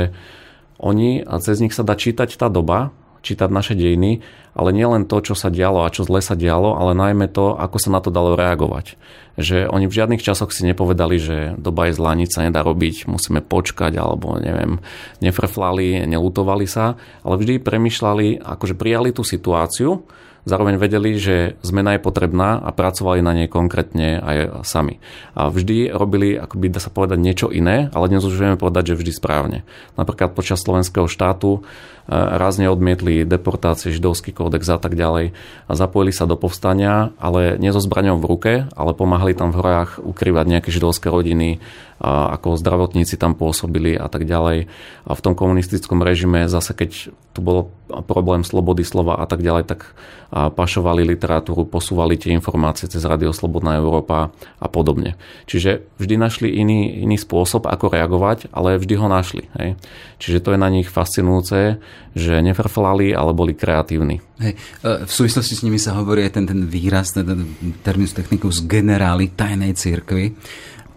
oni, 0.82 1.24
a 1.24 1.40
cez 1.40 1.62
nich 1.62 1.72
sa 1.72 1.86
dá 1.86 1.96
čítať 1.96 2.36
tá 2.36 2.52
doba, 2.52 2.92
čítať 3.26 3.50
naše 3.50 3.74
dejiny, 3.74 4.22
ale 4.54 4.70
nie 4.70 4.86
len 4.86 5.10
to, 5.10 5.20
čo 5.20 5.34
sa 5.34 5.50
dialo 5.50 5.82
a 5.84 5.92
čo 5.92 6.06
zle 6.06 6.22
sa 6.22 6.38
dialo, 6.38 6.78
ale 6.78 6.94
najmä 6.94 7.26
to, 7.34 7.58
ako 7.58 7.82
sa 7.82 7.90
na 7.90 8.00
to 8.00 8.14
dalo 8.14 8.38
reagovať. 8.38 8.96
Že 9.36 9.68
oni 9.68 9.90
v 9.90 9.98
žiadnych 9.98 10.22
časoch 10.22 10.54
si 10.54 10.64
nepovedali, 10.64 11.18
že 11.18 11.38
doba 11.58 11.90
je 11.90 11.98
zlá, 11.98 12.14
nič 12.14 12.38
sa 12.38 12.46
nedá 12.46 12.62
robiť, 12.62 13.10
musíme 13.10 13.42
počkať, 13.42 13.98
alebo 13.98 14.38
neviem, 14.38 14.80
nefrflali, 15.20 16.06
nelutovali 16.06 16.70
sa, 16.70 16.96
ale 17.26 17.36
vždy 17.42 17.66
premyšľali, 17.66 18.46
akože 18.46 18.78
prijali 18.78 19.10
tú 19.12 19.26
situáciu, 19.26 20.06
zároveň 20.46 20.78
vedeli, 20.78 21.18
že 21.18 21.58
zmena 21.66 21.98
je 21.98 22.06
potrebná 22.06 22.62
a 22.62 22.70
pracovali 22.70 23.20
na 23.26 23.34
nej 23.34 23.50
konkrétne 23.50 24.22
aj 24.22 24.64
sami. 24.64 25.02
A 25.34 25.50
vždy 25.50 25.92
robili, 25.92 26.38
ako 26.38 26.62
by 26.62 26.68
sa 26.78 26.94
povedať, 26.94 27.18
niečo 27.20 27.50
iné, 27.50 27.90
ale 27.92 28.08
dnes 28.08 28.24
už 28.24 28.38
vieme 28.38 28.56
povedať, 28.56 28.94
že 28.94 28.98
vždy 29.02 29.12
správne. 29.12 29.60
Napríklad 29.98 30.38
počas 30.38 30.62
slovenského 30.62 31.10
štátu 31.10 31.66
rázne 32.10 32.70
odmietli 32.70 33.26
deportácie, 33.26 33.90
židovský 33.90 34.30
kódex 34.30 34.70
a 34.70 34.78
tak 34.78 34.94
ďalej 34.94 35.34
a 35.66 35.72
zapojili 35.74 36.14
sa 36.14 36.30
do 36.30 36.38
povstania, 36.38 37.10
ale 37.18 37.58
nie 37.58 37.74
so 37.74 37.82
zbraňou 37.82 38.22
v 38.22 38.30
ruke, 38.30 38.54
ale 38.78 38.92
pomáhali 38.94 39.34
tam 39.34 39.50
v 39.50 39.58
horách 39.62 39.98
ukrývať 40.02 40.46
nejaké 40.46 40.70
židovské 40.70 41.10
rodiny, 41.10 41.58
a 41.96 42.36
ako 42.36 42.60
zdravotníci 42.60 43.16
tam 43.16 43.40
pôsobili 43.40 43.96
a 43.96 44.12
tak 44.12 44.28
ďalej. 44.28 44.68
A 45.08 45.12
v 45.16 45.24
tom 45.24 45.32
komunistickom 45.32 46.04
režime 46.04 46.52
zase, 46.52 46.76
keď 46.76 47.16
tu 47.32 47.40
bol 47.40 47.72
problém 48.04 48.44
slobody 48.44 48.84
slova 48.84 49.16
a 49.16 49.24
tak 49.24 49.40
ďalej, 49.40 49.64
tak 49.64 49.96
pašovali 50.36 51.08
literatúru, 51.08 51.64
posúvali 51.64 52.20
tie 52.20 52.36
informácie 52.36 52.92
cez 52.92 53.00
Radio 53.08 53.32
Slobodná 53.32 53.80
Európa 53.80 54.36
a 54.60 54.68
podobne. 54.68 55.16
Čiže 55.48 55.88
vždy 55.96 56.16
našli 56.20 56.52
iný, 56.52 57.00
iný 57.08 57.16
spôsob, 57.16 57.64
ako 57.64 57.88
reagovať, 57.88 58.52
ale 58.52 58.76
vždy 58.76 59.00
ho 59.00 59.08
našli. 59.08 59.48
Hej. 59.56 59.80
Čiže 60.20 60.44
to 60.44 60.50
je 60.52 60.60
na 60.60 60.68
nich 60.68 60.92
fascinujúce, 60.92 61.80
že 62.16 62.40
nefrflali, 62.40 63.12
ale 63.12 63.36
boli 63.36 63.52
kreatívni. 63.52 64.24
Hej. 64.40 64.56
E, 64.56 65.04
v 65.04 65.12
súvislosti 65.12 65.54
s 65.60 65.64
nimi 65.68 65.76
sa 65.76 66.00
hovorí 66.00 66.24
aj 66.24 66.40
ten, 66.40 66.46
ten 66.48 66.64
výraz, 66.64 67.12
ten, 67.12 67.28
ten 67.28 67.42
terminus 67.84 68.16
technicus 68.16 68.64
generáli 68.64 69.36
tajnej 69.36 69.76
cirkvi. 69.76 70.32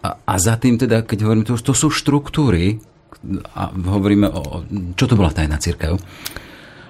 A, 0.06 0.14
a 0.14 0.34
za 0.38 0.54
tým 0.56 0.78
teda, 0.78 1.02
keď 1.02 1.26
hovoríme, 1.26 1.46
to, 1.46 1.58
to 1.58 1.74
sú 1.74 1.90
štruktúry, 1.90 2.78
a 3.54 3.74
hovoríme 3.74 4.30
o... 4.30 4.62
Čo 4.94 5.10
to 5.10 5.18
bola 5.18 5.34
tajná 5.34 5.58
církev? 5.58 5.98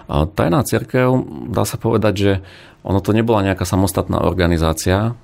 Tajná 0.09 0.61
církev, 0.65 1.09
dá 1.49 1.65
sa 1.65 1.81
povedať, 1.81 2.15
že 2.17 2.33
ono 2.87 3.03
to 3.03 3.11
nebola 3.11 3.43
nejaká 3.43 3.67
samostatná 3.67 4.23
organizácia. 4.23 5.19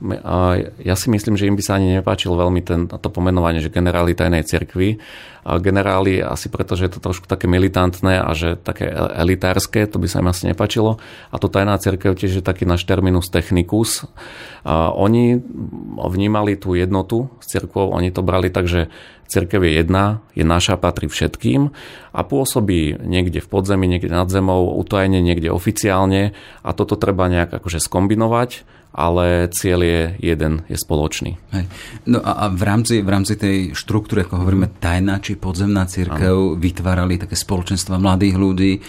Ja 0.83 0.95
si 0.99 1.07
myslím, 1.07 1.39
že 1.39 1.47
im 1.47 1.55
by 1.55 1.63
sa 1.63 1.79
ani 1.79 2.03
nepáčilo 2.03 2.35
veľmi 2.35 2.61
ten, 2.67 2.91
to 2.91 3.09
pomenovanie, 3.15 3.63
že 3.63 3.71
generáli 3.71 4.13
tajnej 4.13 4.43
cirkvi. 4.43 4.99
Generáli 5.45 6.19
asi 6.19 6.51
preto, 6.51 6.75
že 6.75 6.91
je 6.91 6.93
to 6.99 7.05
trošku 7.05 7.31
také 7.31 7.47
militantné 7.47 8.19
a 8.19 8.35
že 8.35 8.59
také 8.59 8.91
elitárske, 8.91 9.87
to 9.87 10.03
by 10.03 10.11
sa 10.11 10.19
im 10.19 10.35
asi 10.35 10.51
nepáčilo. 10.51 10.99
A 11.31 11.37
to 11.39 11.47
tajná 11.47 11.79
cirkev 11.79 12.19
tiež 12.19 12.43
je 12.43 12.45
taký 12.45 12.67
náš 12.67 12.91
terminus 12.91 13.31
technicus. 13.31 14.03
Oni 14.99 15.39
vnímali 15.95 16.59
tú 16.59 16.75
jednotu 16.75 17.31
s 17.39 17.55
cirkvou, 17.55 17.95
oni 17.95 18.11
to 18.11 18.27
brali 18.27 18.51
tak, 18.51 18.67
že 18.67 18.91
Cirkev 19.25 19.65
je 19.65 19.73
jedna, 19.81 20.21
je 20.37 20.45
naša, 20.45 20.77
patrí 20.77 21.09
všetkým 21.09 21.73
a 22.13 22.21
pôsobí 22.23 23.01
niekde 23.01 23.41
v 23.41 23.49
podzemí, 23.49 23.89
niekde 23.89 24.13
nad 24.13 24.29
zemou, 24.29 24.77
utajne, 24.77 25.25
niekde 25.25 25.49
oficiálne 25.49 26.37
a 26.61 26.71
toto 26.77 27.01
treba 27.01 27.27
nejak 27.33 27.44
akože 27.53 27.83
skombinovať 27.83 28.65
ale 28.95 29.51
cieľ 29.51 29.83
je 29.83 30.03
jeden, 30.23 30.63
je 30.71 30.79
spoločný. 30.79 31.35
Hej. 31.51 31.67
No 32.07 32.23
a, 32.23 32.47
a 32.47 32.55
v, 32.55 32.63
rámci, 32.63 33.03
v 33.03 33.11
rámci 33.11 33.35
tej 33.35 33.75
štruktúry, 33.75 34.23
ako 34.23 34.39
hovoríme, 34.47 34.71
tajná 34.79 35.19
či 35.19 35.35
podzemná 35.35 35.91
církev, 35.91 36.55
ano. 36.55 36.55
vytvárali 36.55 37.19
také 37.19 37.35
spoločenstva 37.35 37.99
mladých 37.99 38.39
ľudí, 38.39 38.73
e, 38.79 38.81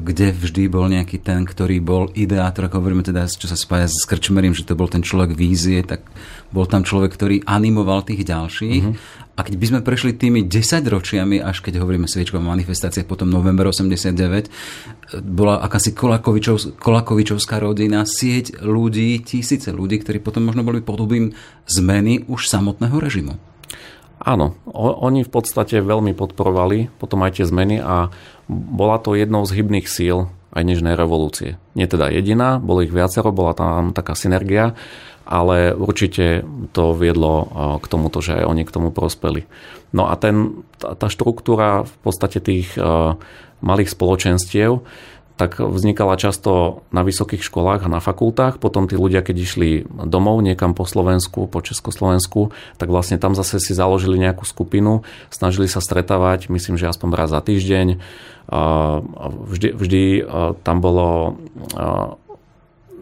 kde 0.00 0.32
vždy 0.32 0.72
bol 0.72 0.88
nejaký 0.88 1.20
ten, 1.20 1.44
ktorý 1.44 1.84
bol 1.84 2.08
ideátor, 2.16 2.72
ako 2.72 2.80
hovoríme 2.80 3.04
teda, 3.04 3.28
čo 3.28 3.44
sa 3.44 3.52
spája 3.52 3.92
s 3.92 4.08
Krčmerím, 4.08 4.56
že 4.56 4.64
to 4.64 4.72
bol 4.72 4.88
ten 4.88 5.04
človek 5.04 5.36
vízie, 5.36 5.84
tak 5.84 6.08
bol 6.48 6.64
tam 6.64 6.80
človek, 6.80 7.12
ktorý 7.12 7.44
animoval 7.44 8.08
tých 8.08 8.24
ďalších. 8.24 8.82
Uh-huh. 8.88 8.96
A 9.32 9.40
keď 9.40 9.54
by 9.56 9.66
sme 9.68 9.80
prešli 9.80 10.12
tými 10.12 10.44
10 10.44 10.84
ročiami, 10.92 11.40
až 11.40 11.64
keď 11.64 11.80
hovoríme 11.80 12.04
sviečková 12.04 12.44
manifestácia, 12.44 13.00
potom 13.00 13.32
november 13.32 13.64
89, 13.64 14.12
bola 15.24 15.56
akási 15.64 15.96
Kolakovičov, 15.96 16.76
Kolakovičovská 16.76 17.56
rodina, 17.56 18.04
sieť 18.04 18.60
ľudí, 18.60 19.24
tisíce 19.24 19.72
ľudí, 19.72 20.04
ktorí 20.04 20.20
potom 20.20 20.44
možno 20.44 20.68
boli 20.68 20.84
podobým 20.84 21.32
zmeny 21.64 22.28
už 22.28 22.44
samotného 22.44 22.96
režimu. 23.00 23.40
Áno, 24.22 24.54
oni 24.76 25.26
v 25.26 25.30
podstate 25.32 25.82
veľmi 25.82 26.14
podporovali 26.14 26.94
potom 27.00 27.26
aj 27.26 27.42
tie 27.42 27.48
zmeny 27.48 27.82
a 27.82 28.12
bola 28.52 29.02
to 29.02 29.18
jednou 29.18 29.42
z 29.48 29.58
hybných 29.58 29.88
síl 29.90 30.30
aj 30.52 30.62
nežnej 30.62 30.94
revolúcie. 30.94 31.56
Nie 31.72 31.88
teda 31.88 32.12
jediná, 32.12 32.60
bolo 32.60 32.84
ich 32.84 32.92
viacero, 32.92 33.32
bola 33.32 33.56
tam 33.56 33.96
taká 33.96 34.12
synergia 34.12 34.76
ale 35.32 35.72
určite 35.72 36.44
to 36.76 36.92
viedlo 36.92 37.48
k 37.80 37.84
tomuto, 37.88 38.20
že 38.20 38.36
aj 38.36 38.44
oni 38.44 38.68
k 38.68 38.74
tomu 38.76 38.92
prospeli. 38.92 39.48
No 39.96 40.12
a 40.12 40.20
ten, 40.20 40.60
tá, 40.76 41.08
štruktúra 41.08 41.88
v 41.88 41.94
podstate 42.04 42.44
tých 42.44 42.76
malých 43.64 43.88
spoločenstiev, 43.96 44.84
tak 45.40 45.58
vznikala 45.58 46.20
často 46.20 46.84
na 46.92 47.00
vysokých 47.00 47.40
školách 47.40 47.88
a 47.88 47.92
na 47.92 48.04
fakultách. 48.04 48.60
Potom 48.60 48.84
tí 48.84 49.00
ľudia, 49.00 49.24
keď 49.24 49.36
išli 49.40 49.70
domov 49.88 50.44
niekam 50.44 50.76
po 50.76 50.84
Slovensku, 50.84 51.48
po 51.48 51.64
Československu, 51.64 52.52
tak 52.76 52.92
vlastne 52.92 53.16
tam 53.16 53.32
zase 53.32 53.56
si 53.56 53.72
založili 53.72 54.20
nejakú 54.20 54.44
skupinu, 54.44 55.02
snažili 55.32 55.66
sa 55.66 55.80
stretávať, 55.80 56.52
myslím, 56.52 56.76
že 56.76 56.92
aspoň 56.92 57.08
raz 57.16 57.32
za 57.32 57.40
týždeň. 57.40 57.96
Vždy, 59.48 59.68
vždy 59.72 60.02
tam 60.62 60.76
bolo 60.84 61.40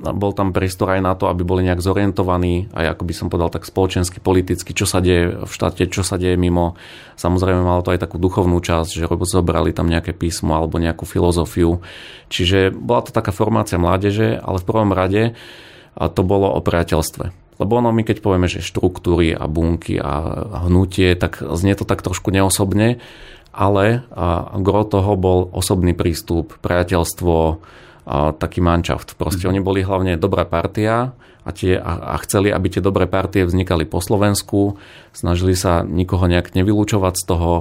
bol 0.01 0.33
tam 0.33 0.57
priestor 0.57 0.97
aj 0.97 1.01
na 1.05 1.13
to, 1.13 1.29
aby 1.29 1.45
boli 1.45 1.61
nejak 1.69 1.85
zorientovaní, 1.85 2.73
aj 2.73 2.97
ako 2.97 3.03
by 3.05 3.15
som 3.15 3.29
povedal 3.29 3.53
tak 3.53 3.69
spoločensky, 3.69 4.17
politicky, 4.17 4.73
čo 4.73 4.89
sa 4.89 5.05
deje 5.05 5.45
v 5.45 5.51
štáte, 5.53 5.85
čo 5.93 6.01
sa 6.01 6.17
deje 6.17 6.41
mimo. 6.41 6.81
Samozrejme 7.21 7.61
malo 7.61 7.85
to 7.85 7.93
aj 7.93 8.01
takú 8.01 8.17
duchovnú 8.17 8.57
časť, 8.65 8.91
že 8.97 9.05
zobrali 9.07 9.77
tam 9.77 9.93
nejaké 9.93 10.17
písmo 10.17 10.57
alebo 10.57 10.81
nejakú 10.81 11.05
filozofiu. 11.05 11.85
Čiže 12.33 12.73
bola 12.73 13.05
to 13.05 13.13
taká 13.13 13.29
formácia 13.29 13.77
mládeže, 13.77 14.41
ale 14.41 14.57
v 14.57 14.69
prvom 14.69 14.97
rade 14.97 15.37
to 16.01 16.23
bolo 16.25 16.49
o 16.49 16.65
priateľstve. 16.65 17.37
Lebo 17.61 17.73
ono 17.77 17.93
my 17.93 18.01
keď 18.01 18.25
povieme, 18.25 18.49
že 18.49 18.65
štruktúry 18.65 19.37
a 19.37 19.45
bunky 19.45 20.01
a 20.01 20.49
hnutie, 20.65 21.13
tak 21.13 21.45
znie 21.45 21.77
to 21.77 21.85
tak 21.85 22.01
trošku 22.01 22.33
neosobne, 22.33 23.05
ale 23.53 24.07
gro 24.65 24.83
toho 24.89 25.13
bol 25.21 25.53
osobný 25.53 25.93
prístup, 25.93 26.57
priateľstvo, 26.65 27.61
taký 28.37 28.59
manšaft. 28.59 29.15
Proste 29.15 29.47
mm. 29.47 29.51
oni 29.51 29.61
boli 29.63 29.81
hlavne 29.87 30.19
dobrá 30.19 30.43
partia 30.43 31.15
a, 31.47 31.51
tie, 31.55 31.79
a, 31.79 32.15
a 32.15 32.17
chceli, 32.27 32.51
aby 32.51 32.67
tie 32.69 32.83
dobré 32.83 33.07
partie 33.07 33.47
vznikali 33.47 33.87
po 33.87 34.03
Slovensku, 34.03 34.77
snažili 35.15 35.55
sa 35.55 35.87
nikoho 35.87 36.27
nejak 36.27 36.53
nevylúčovať 36.53 37.15
z 37.17 37.25
toho 37.25 37.53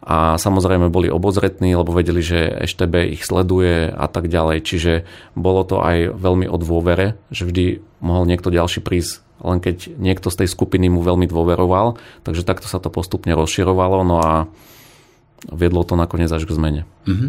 a 0.00 0.40
samozrejme 0.40 0.88
boli 0.88 1.12
obozretní, 1.12 1.76
lebo 1.76 1.92
vedeli, 1.92 2.24
že 2.24 2.64
EŠTB 2.64 3.12
ich 3.12 3.22
sleduje 3.28 3.92
a 3.92 4.06
tak 4.08 4.32
ďalej. 4.32 4.64
Čiže 4.64 4.92
bolo 5.36 5.60
to 5.68 5.84
aj 5.84 6.16
veľmi 6.16 6.48
o 6.48 6.56
dôvere, 6.56 7.20
že 7.28 7.44
vždy 7.44 7.84
mohol 8.00 8.24
niekto 8.24 8.48
ďalší 8.48 8.80
prísť 8.80 9.28
len 9.40 9.58
keď 9.58 9.96
niekto 9.96 10.28
z 10.28 10.44
tej 10.44 10.48
skupiny 10.52 10.92
mu 10.92 11.00
veľmi 11.00 11.24
dôveroval, 11.24 11.96
takže 12.28 12.44
takto 12.44 12.68
sa 12.68 12.76
to 12.76 12.92
postupne 12.92 13.32
rozširovalo, 13.32 14.04
no 14.04 14.20
a 14.20 14.32
viedlo 15.48 15.86
to 15.88 15.96
nakoniec 15.96 16.28
až 16.28 16.44
k 16.44 16.52
zmene. 16.52 16.82
Mhm. 17.08 17.26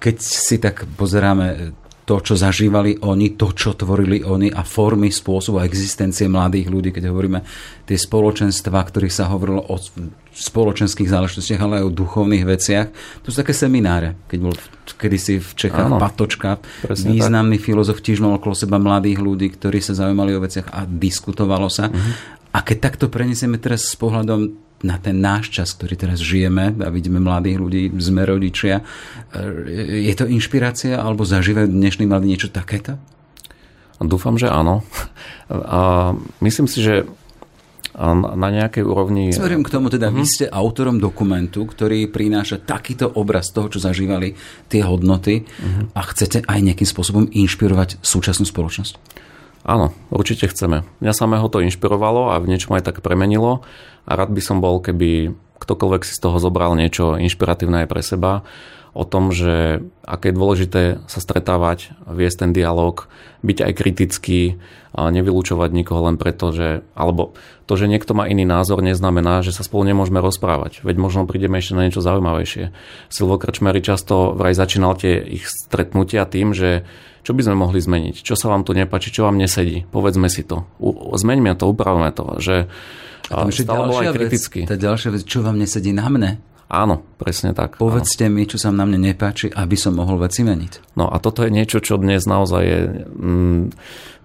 Keď 0.00 0.16
si 0.16 0.56
tak 0.56 0.88
pozeráme 0.96 1.76
to, 2.10 2.18
čo 2.18 2.34
zažívali 2.34 2.98
oni, 3.06 3.38
to, 3.38 3.54
čo 3.54 3.78
tvorili 3.78 4.26
oni 4.26 4.50
a 4.50 4.66
formy, 4.66 5.14
spôsobu 5.14 5.62
existencie 5.62 6.26
mladých 6.26 6.66
ľudí, 6.66 6.90
keď 6.90 7.06
hovoríme 7.06 7.38
tie 7.86 7.94
spoločenstva, 7.94 8.82
ktorých 8.82 9.14
sa 9.14 9.30
hovorilo 9.30 9.62
o 9.62 9.78
spoločenských 10.34 11.06
záležitostiach, 11.06 11.62
ale 11.62 11.78
aj 11.78 11.86
o 11.86 11.94
duchovných 11.94 12.42
veciach. 12.42 12.86
To 13.22 13.30
sú 13.30 13.46
také 13.46 13.54
semináre, 13.54 14.18
keď 14.26 14.38
bol 14.42 14.54
kedysi 14.90 15.38
v 15.38 15.50
Čechách 15.54 15.86
Áno, 15.86 16.02
Patočka, 16.02 16.58
významný 16.90 17.62
tak. 17.62 17.66
filozof 17.70 18.02
tiež 18.02 18.18
mal 18.18 18.42
okolo 18.42 18.58
seba 18.58 18.82
mladých 18.82 19.22
ľudí, 19.22 19.46
ktorí 19.54 19.78
sa 19.78 19.94
zaujímali 19.94 20.34
o 20.34 20.42
veciach 20.42 20.66
a 20.66 20.90
diskutovalo 20.90 21.70
sa. 21.70 21.94
Uh-huh. 21.94 22.10
A 22.50 22.66
keď 22.66 22.90
takto 22.90 23.06
prenesieme 23.06 23.54
teraz 23.62 23.86
s 23.86 23.94
pohľadom 23.94 24.50
na 24.80 24.96
ten 24.96 25.20
náš 25.20 25.52
čas, 25.52 25.76
ktorý 25.76 25.96
teraz 25.96 26.24
žijeme 26.24 26.72
a 26.80 26.88
vidíme 26.88 27.20
mladých 27.20 27.56
ľudí, 27.60 27.82
sme 28.00 28.24
rodičia. 28.24 28.80
E, 29.32 30.08
je 30.08 30.14
to 30.16 30.24
inšpirácia 30.24 30.96
alebo 30.96 31.24
zažívajú 31.28 31.68
dnešní 31.68 32.08
mladí 32.08 32.32
niečo 32.32 32.48
takéto? 32.48 32.96
Dúfam, 34.00 34.40
že 34.40 34.48
áno. 34.48 34.80
A 35.52 36.12
myslím 36.40 36.64
si, 36.64 36.80
že 36.80 37.04
na 38.00 38.48
nejakej 38.48 38.80
úrovni... 38.80 39.28
Smerujem 39.28 39.66
k 39.66 39.72
tomu, 39.76 39.92
teda 39.92 40.08
uh-huh. 40.08 40.16
vy 40.16 40.24
mhm. 40.24 40.30
ste 40.30 40.44
autorom 40.48 40.96
dokumentu, 40.96 41.68
ktorý 41.68 42.08
prináša 42.08 42.62
takýto 42.62 43.12
obraz 43.18 43.52
toho, 43.52 43.68
čo 43.68 43.82
zažívali 43.82 44.32
tie 44.72 44.80
hodnoty 44.80 45.44
uh-huh. 45.44 45.92
a 45.92 46.00
chcete 46.08 46.48
aj 46.48 46.58
nejakým 46.64 46.88
spôsobom 46.88 47.28
inšpirovať 47.28 48.00
súčasnú 48.00 48.48
spoločnosť? 48.48 48.94
Áno, 49.60 49.92
určite 50.08 50.48
chceme. 50.48 50.88
Mňa 51.04 51.12
samého 51.12 51.44
to 51.52 51.60
inšpirovalo 51.60 52.32
a 52.32 52.40
v 52.40 52.48
niečom 52.48 52.72
aj 52.76 52.88
tak 52.88 52.96
premenilo 53.04 53.60
a 54.08 54.10
rád 54.16 54.32
by 54.32 54.40
som 54.40 54.64
bol, 54.64 54.80
keby 54.80 55.36
ktokoľvek 55.60 56.02
si 56.08 56.16
z 56.16 56.22
toho 56.24 56.40
zobral 56.40 56.72
niečo 56.74 57.20
inšpiratívne 57.20 57.84
aj 57.84 57.88
pre 57.88 58.02
seba 58.02 58.42
o 58.90 59.06
tom, 59.06 59.30
že 59.30 59.86
aké 60.02 60.34
je 60.34 60.38
dôležité 60.38 60.82
sa 61.06 61.22
stretávať, 61.22 61.94
viesť 62.10 62.42
ten 62.42 62.50
dialog, 62.50 63.06
byť 63.46 63.58
aj 63.62 63.72
kritický, 63.78 64.58
a 64.90 65.06
nevylúčovať 65.06 65.70
nikoho 65.70 66.02
len 66.10 66.18
preto, 66.18 66.50
že, 66.50 66.82
alebo 66.98 67.38
to, 67.70 67.78
že 67.78 67.86
niekto 67.86 68.10
má 68.10 68.26
iný 68.26 68.42
názor, 68.42 68.82
neznamená, 68.82 69.46
že 69.46 69.54
sa 69.54 69.62
spolu 69.62 69.86
nemôžeme 69.86 70.18
rozprávať. 70.18 70.82
Veď 70.82 70.98
možno 70.98 71.30
prídeme 71.30 71.62
ešte 71.62 71.78
na 71.78 71.86
niečo 71.86 72.02
zaujímavejšie. 72.02 72.74
Silvo 73.06 73.38
Krčmery 73.38 73.78
často 73.86 74.34
vraj 74.34 74.58
začínal 74.58 74.98
tie 74.98 75.22
ich 75.22 75.46
stretnutia 75.46 76.26
tým, 76.26 76.50
že 76.50 76.82
čo 77.22 77.36
by 77.36 77.46
sme 77.46 77.54
mohli 77.54 77.78
zmeniť? 77.78 78.26
Čo 78.26 78.34
sa 78.34 78.50
vám 78.50 78.66
tu 78.66 78.74
nepáči? 78.74 79.14
Čo 79.14 79.30
vám 79.30 79.38
nesedí? 79.38 79.86
Povedzme 79.94 80.26
si 80.26 80.42
to. 80.42 80.66
U, 80.82 81.14
zmeňme 81.14 81.54
to, 81.54 81.70
upravme 81.70 82.10
to. 82.10 82.42
Že, 82.42 82.66
a 83.28 83.44
stále 83.52 83.84
bol 83.90 84.00
aj 84.00 84.16
kritický. 84.16 84.64
Vec, 84.64 84.70
tá 84.72 84.76
ďalšia 84.80 85.12
vec, 85.12 85.22
čo 85.28 85.44
vám 85.44 85.60
nesedí 85.60 85.92
na 85.92 86.08
mne? 86.08 86.30
Áno, 86.70 87.02
presne 87.18 87.50
tak. 87.50 87.82
Povedzte 87.82 88.30
áno. 88.30 88.38
mi, 88.38 88.46
čo 88.46 88.54
sa 88.54 88.70
na 88.70 88.86
mne 88.86 89.10
nepáči, 89.10 89.50
aby 89.50 89.74
som 89.74 89.98
mohol 89.98 90.22
veci 90.22 90.46
meniť. 90.46 90.94
No 90.94 91.10
a 91.10 91.18
toto 91.18 91.42
je 91.42 91.50
niečo, 91.50 91.82
čo 91.82 91.98
dnes 91.98 92.22
naozaj 92.30 92.62
je 92.62 92.80
mm, 93.10 93.62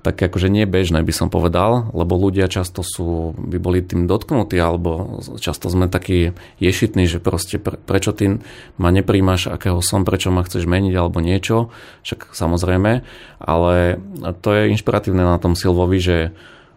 tak 0.05 0.21
akože 0.21 0.53
nie 0.53 0.69
bežné, 0.69 1.01
by 1.01 1.09
som 1.09 1.33
povedal, 1.33 1.89
lebo 1.97 2.13
ľudia 2.13 2.45
často 2.45 2.85
sú, 2.85 3.33
by 3.33 3.57
boli 3.57 3.81
tým 3.81 4.05
dotknutí, 4.05 4.53
alebo 4.61 5.17
často 5.41 5.65
sme 5.65 5.89
takí 5.89 6.37
ješitní, 6.61 7.09
že 7.09 7.17
proste 7.17 7.57
pre, 7.57 7.81
prečo 7.81 8.13
ty 8.13 8.37
ma 8.77 8.93
nepríjmaš, 8.93 9.49
akého 9.49 9.81
som, 9.81 10.05
prečo 10.05 10.29
ma 10.29 10.45
chceš 10.45 10.69
meniť, 10.69 10.93
alebo 10.93 11.25
niečo, 11.25 11.73
však 12.05 12.37
samozrejme, 12.37 13.01
ale 13.41 13.97
to 14.45 14.49
je 14.53 14.69
inšpiratívne 14.77 15.25
na 15.25 15.41
tom 15.41 15.57
Silvovi, 15.57 15.97
že 15.97 16.17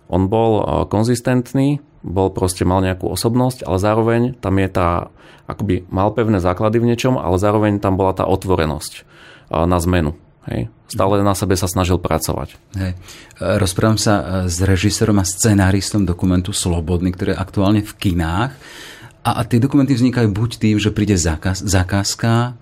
on 0.08 0.32
bol 0.32 0.64
konzistentný, 0.88 1.84
bol 2.02 2.30
proste, 2.30 2.62
mal 2.62 2.84
nejakú 2.84 3.10
osobnosť, 3.10 3.66
ale 3.66 3.76
zároveň 3.82 4.20
tam 4.38 4.54
je 4.58 4.68
tá 4.70 4.88
akoby 5.48 5.88
mal 5.88 6.12
pevné 6.12 6.38
základy 6.38 6.76
v 6.78 6.92
niečom, 6.92 7.16
ale 7.16 7.40
zároveň 7.40 7.80
tam 7.80 7.96
bola 7.96 8.12
tá 8.12 8.28
otvorenosť 8.28 9.08
na 9.48 9.80
zmenu. 9.80 10.12
Hej. 10.48 10.68
Stále 10.88 11.20
na 11.20 11.36
sebe 11.36 11.56
sa 11.56 11.68
snažil 11.68 12.00
pracovať. 12.00 12.56
Hej. 12.76 12.92
Rozprávam 13.40 14.00
sa 14.00 14.44
s 14.48 14.60
režisérom 14.60 15.16
a 15.20 15.24
scenáristom 15.24 16.08
dokumentu 16.08 16.56
Slobodný, 16.56 17.12
ktorý 17.12 17.36
je 17.36 17.40
aktuálne 17.40 17.80
v 17.84 17.92
kinách. 17.96 18.52
A, 19.24 19.30
a 19.40 19.42
tie 19.44 19.60
dokumenty 19.60 19.92
vznikajú 19.92 20.28
buď 20.32 20.50
tým, 20.56 20.76
že 20.80 20.92
príde 20.92 21.16
zákaz, 21.16 21.64
zákazka 21.64 22.56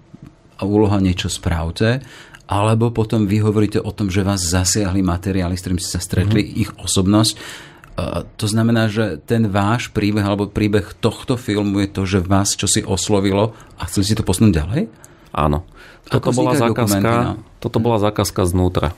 a 0.56 0.62
úloha 0.62 0.98
niečo 0.98 1.30
spravte, 1.30 2.02
alebo 2.46 2.90
potom 2.94 3.26
vy 3.26 3.42
hovoríte 3.42 3.78
o 3.82 3.90
tom, 3.90 4.10
že 4.10 4.26
vás 4.26 4.42
zasiahli 4.42 5.02
materiály, 5.02 5.54
s 5.58 5.62
ktorým 5.62 5.78
ste 5.82 5.94
sa 5.94 6.02
stretli, 6.02 6.42
mm-hmm. 6.42 6.62
ich 6.62 6.70
osobnosť. 6.78 7.34
To 8.36 8.46
znamená, 8.46 8.92
že 8.92 9.16
ten 9.24 9.48
váš 9.48 9.88
príbeh 9.88 10.20
alebo 10.20 10.52
príbeh 10.52 10.92
tohto 11.00 11.40
filmu 11.40 11.80
je 11.84 11.88
to, 11.88 12.02
že 12.04 12.18
vás 12.20 12.52
čo 12.52 12.68
si 12.68 12.84
oslovilo 12.84 13.56
a 13.80 13.88
chceli 13.88 14.04
ste 14.12 14.20
to 14.20 14.28
posunúť 14.28 14.52
ďalej? 14.52 14.82
Áno. 15.32 15.64
Toto 16.06 16.30
bola, 16.30 16.54
zákazka, 16.54 17.12
no? 17.18 17.42
toto 17.58 17.82
bola 17.82 17.98
zákazka 17.98 18.46
znútra. 18.46 18.94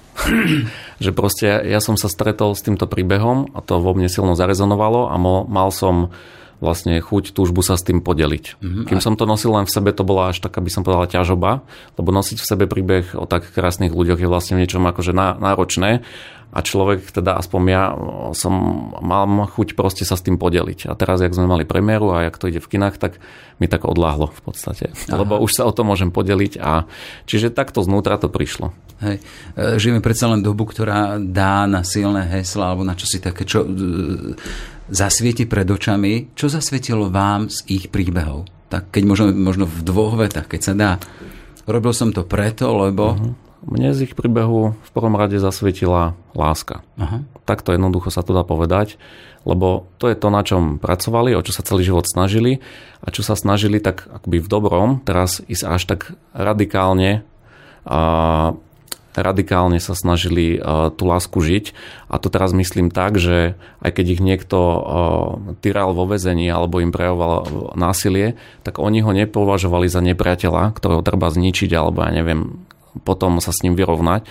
že 1.05 1.15
proste 1.15 1.47
ja 1.47 1.81
som 1.81 1.97
sa 1.97 2.11
stretol 2.11 2.53
s 2.53 2.61
týmto 2.61 2.85
príbehom 2.85 3.55
a 3.57 3.65
to 3.65 3.81
vo 3.81 3.97
mne 3.97 4.13
silno 4.13 4.37
zarezonovalo 4.37 5.09
a 5.09 5.17
mal 5.47 5.71
som 5.73 6.13
vlastne 6.59 6.99
chuť, 6.99 7.35
túžbu 7.35 7.63
sa 7.63 7.79
s 7.79 7.87
tým 7.87 8.03
podeliť. 8.03 8.59
Mm-hmm. 8.59 8.85
Kým 8.91 8.99
som 8.99 9.15
to 9.15 9.25
nosil 9.27 9.55
len 9.55 9.67
v 9.67 9.75
sebe, 9.75 9.95
to 9.95 10.03
bola 10.03 10.35
až 10.35 10.43
taká, 10.43 10.59
by 10.59 10.71
som 10.71 10.83
povedala, 10.83 11.11
ťažoba, 11.11 11.63
lebo 11.95 12.09
nosiť 12.11 12.39
v 12.43 12.49
sebe 12.49 12.65
príbeh 12.67 13.15
o 13.15 13.25
tak 13.27 13.47
krásnych 13.55 13.95
ľuďoch 13.95 14.19
je 14.19 14.29
vlastne 14.31 14.59
niečom 14.59 14.83
akože 14.87 15.15
náročné 15.15 16.03
a 16.49 16.65
človek, 16.65 17.13
teda 17.13 17.37
aspoň 17.37 17.61
ja 17.69 17.93
som, 18.33 18.53
mám 19.05 19.45
chuť 19.53 19.77
proste 19.77 20.09
sa 20.09 20.17
s 20.17 20.25
tým 20.25 20.41
podeliť. 20.41 20.89
A 20.89 20.97
teraz, 20.97 21.21
jak 21.21 21.37
sme 21.37 21.45
mali 21.45 21.69
premiéru 21.69 22.09
a 22.17 22.25
jak 22.25 22.41
to 22.41 22.49
ide 22.49 22.65
v 22.65 22.73
kinách, 22.73 22.97
tak 22.97 23.21
mi 23.61 23.69
tak 23.69 23.85
odláhlo 23.85 24.33
v 24.33 24.41
podstate. 24.41 24.97
Aha. 25.13 25.21
Lebo 25.21 25.37
už 25.45 25.61
sa 25.61 25.69
o 25.69 25.73
to 25.77 25.85
môžem 25.85 26.09
podeliť 26.09 26.57
a 26.57 26.89
čiže 27.29 27.53
takto 27.53 27.85
znútra 27.85 28.17
to 28.17 28.33
prišlo. 28.33 28.73
Hej. 29.05 29.21
E, 29.61 29.77
žijeme 29.77 30.01
predsa 30.01 30.33
len 30.33 30.41
dobu, 30.41 30.65
ktorá 30.65 31.21
dá 31.21 31.69
na 31.69 31.85
silné 31.85 32.25
hesla 32.33 32.73
alebo 32.73 32.81
na 32.81 32.97
čosi 32.97 33.21
také, 33.21 33.45
čo 33.45 33.69
zasvieti 34.89 35.45
pred 35.45 35.69
očami. 35.69 36.33
Čo 36.33 36.53
zasvietilo 36.53 37.13
vám 37.13 37.53
z 37.53 37.65
ich 37.69 37.85
príbehov? 37.93 38.49
Tak 38.69 38.93
keď 38.93 39.03
možno, 39.05 39.25
možno 39.33 39.65
v 39.65 39.81
dvoch 39.85 40.17
vetách, 40.21 40.49
keď 40.49 40.61
sa 40.61 40.75
dá. 40.77 40.91
Robil 41.69 41.93
som 41.93 42.13
to 42.13 42.25
preto, 42.25 42.73
lebo... 42.73 43.17
Uh-huh. 43.17 43.33
Mne 43.59 43.91
z 43.91 44.07
ich 44.07 44.15
príbehu 44.15 44.79
v 44.79 44.91
prvom 44.95 45.19
rade 45.19 45.35
zasvietila 45.43 46.15
láska. 46.31 46.87
Uh-huh. 46.95 47.27
Takto 47.43 47.75
jednoducho 47.75 48.09
sa 48.15 48.23
to 48.23 48.31
dá 48.31 48.47
povedať, 48.47 49.03
lebo 49.43 49.91
to 49.99 50.07
je 50.07 50.15
to, 50.15 50.29
na 50.31 50.47
čom 50.47 50.79
pracovali, 50.79 51.35
o 51.35 51.43
čo 51.43 51.51
sa 51.51 51.67
celý 51.67 51.83
život 51.83 52.07
snažili 52.07 52.63
a 53.03 53.11
čo 53.11 53.27
sa 53.27 53.35
snažili 53.35 53.83
tak 53.83 54.07
akoby 54.07 54.39
v 54.39 54.49
dobrom, 54.49 54.89
teraz 55.03 55.43
ísť 55.51 55.65
až 55.67 55.83
tak 55.91 56.01
radikálne 56.39 57.27
a 57.83 58.01
radikálne 59.21 59.83
sa 59.83 59.95
snažili 59.95 60.59
uh, 60.59 60.91
tú 60.95 61.07
lásku 61.09 61.39
žiť. 61.39 61.77
A 62.09 62.17
to 62.17 62.33
teraz 62.33 62.57
myslím 62.57 62.89
tak, 62.89 63.19
že 63.21 63.59
aj 63.83 63.91
keď 63.99 64.07
ich 64.19 64.23
niekto 64.23 64.59
uh, 64.59 64.81
tyral 65.61 65.93
vo 65.93 66.09
vezení 66.09 66.49
alebo 66.49 66.81
im 66.81 66.95
prejavoval 66.95 67.75
násilie, 67.77 68.39
tak 68.63 68.79
oni 68.81 69.03
ho 69.03 69.13
nepovažovali 69.13 69.87
za 69.91 70.01
nepriateľa, 70.01 70.77
ktorého 70.77 71.03
treba 71.03 71.29
zničiť 71.29 71.71
alebo 71.75 72.05
ja 72.05 72.13
neviem, 72.15 72.63
potom 73.03 73.39
sa 73.39 73.55
s 73.55 73.63
ním 73.63 73.79
vyrovnať 73.79 74.27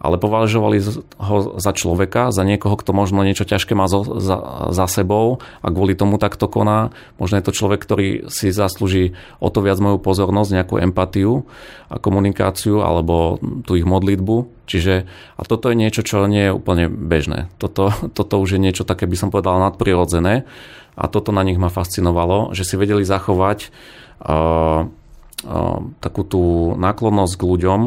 ale 0.00 0.16
považovali 0.16 0.80
ho 1.20 1.60
za 1.60 1.72
človeka, 1.76 2.32
za 2.32 2.40
niekoho, 2.40 2.72
kto 2.72 2.96
možno 2.96 3.20
niečo 3.20 3.44
ťažké 3.44 3.76
má 3.76 3.84
za, 3.84 4.00
za, 4.00 4.36
za 4.72 4.86
sebou 4.88 5.44
a 5.60 5.68
kvôli 5.68 5.92
tomu 5.92 6.16
takto 6.16 6.48
koná. 6.48 6.88
Možno 7.20 7.36
je 7.36 7.44
to 7.44 7.52
človek, 7.52 7.84
ktorý 7.84 8.08
si 8.32 8.48
zaslúži 8.48 9.12
o 9.44 9.52
to 9.52 9.60
viac 9.60 9.76
moju 9.76 10.00
pozornosť, 10.00 10.56
nejakú 10.56 10.80
empatiu 10.80 11.44
a 11.92 12.00
komunikáciu 12.00 12.80
alebo 12.80 13.36
tú 13.68 13.76
ich 13.76 13.84
modlitbu. 13.84 14.64
Čiže, 14.64 15.04
a 15.36 15.42
toto 15.44 15.68
je 15.68 15.76
niečo, 15.76 16.00
čo 16.00 16.24
nie 16.24 16.48
je 16.48 16.56
úplne 16.56 16.88
bežné. 16.88 17.52
Toto, 17.60 17.92
toto 18.16 18.40
už 18.40 18.56
je 18.56 18.60
niečo 18.64 18.88
také, 18.88 19.04
by 19.04 19.20
som 19.20 19.28
povedal, 19.28 19.60
nadprirodzené 19.60 20.48
a 20.96 21.04
toto 21.12 21.28
na 21.28 21.44
nich 21.44 21.60
ma 21.60 21.68
fascinovalo, 21.68 22.56
že 22.56 22.64
si 22.64 22.80
vedeli 22.80 23.04
zachovať 23.04 23.68
uh, 24.24 24.88
takú 26.00 26.22
tú 26.24 26.42
náklonnosť 26.76 27.34
k 27.36 27.42
ľuďom, 27.48 27.80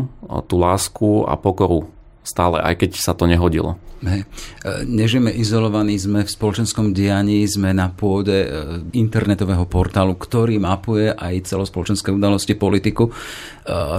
tú 0.50 0.56
lásku 0.58 1.26
a 1.30 1.38
pokoru 1.38 1.94
stále, 2.24 2.64
aj 2.64 2.84
keď 2.84 2.92
sa 2.98 3.12
to 3.14 3.28
nehodilo. 3.28 3.76
Hej. 4.04 4.22
E, 4.24 4.84
nežijeme 4.84 5.32
izolovaní, 5.32 5.96
sme 5.96 6.28
v 6.28 6.32
spoločenskom 6.32 6.92
dianí, 6.92 7.48
sme 7.48 7.72
na 7.72 7.88
pôde 7.88 8.38
e, 8.44 8.48
internetového 9.00 9.64
portálu, 9.64 10.20
ktorý 10.20 10.60
mapuje 10.60 11.12
aj 11.12 11.48
celospoločenské 11.48 12.12
udalosti, 12.12 12.56
politiku. 12.60 13.08
E, 13.08 13.12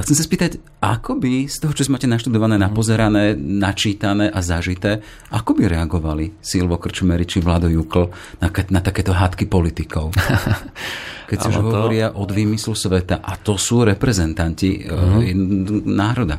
chcem 0.05 0.17
sa 0.17 0.25
spýtať, 0.25 0.61
ako 0.85 1.17
by 1.17 1.49
z 1.49 1.57
toho, 1.57 1.73
čo 1.73 1.89
máte 1.89 2.05
naštudované, 2.05 2.61
napozerané, 2.61 3.33
načítané 3.37 4.29
a 4.29 4.41
zažité, 4.45 5.01
ako 5.33 5.57
by 5.57 5.73
reagovali 5.73 6.37
Silvo 6.45 6.77
Krčmery 6.77 7.25
či 7.25 7.41
Vlado 7.41 7.73
Jukl 7.73 8.13
na, 8.45 8.49
na 8.53 8.81
takéto 8.85 9.17
hádky 9.17 9.49
politikov? 9.49 10.13
Keď 11.25 11.39
sa 11.41 11.49
už 11.49 11.65
hovoria 11.65 12.13
od 12.13 12.29
výmyslu 12.29 12.77
sveta 12.77 13.25
a 13.25 13.41
to 13.41 13.57
sú 13.57 13.81
reprezentanti 13.89 14.85
mm-hmm. 14.85 15.89
národa. 15.89 16.37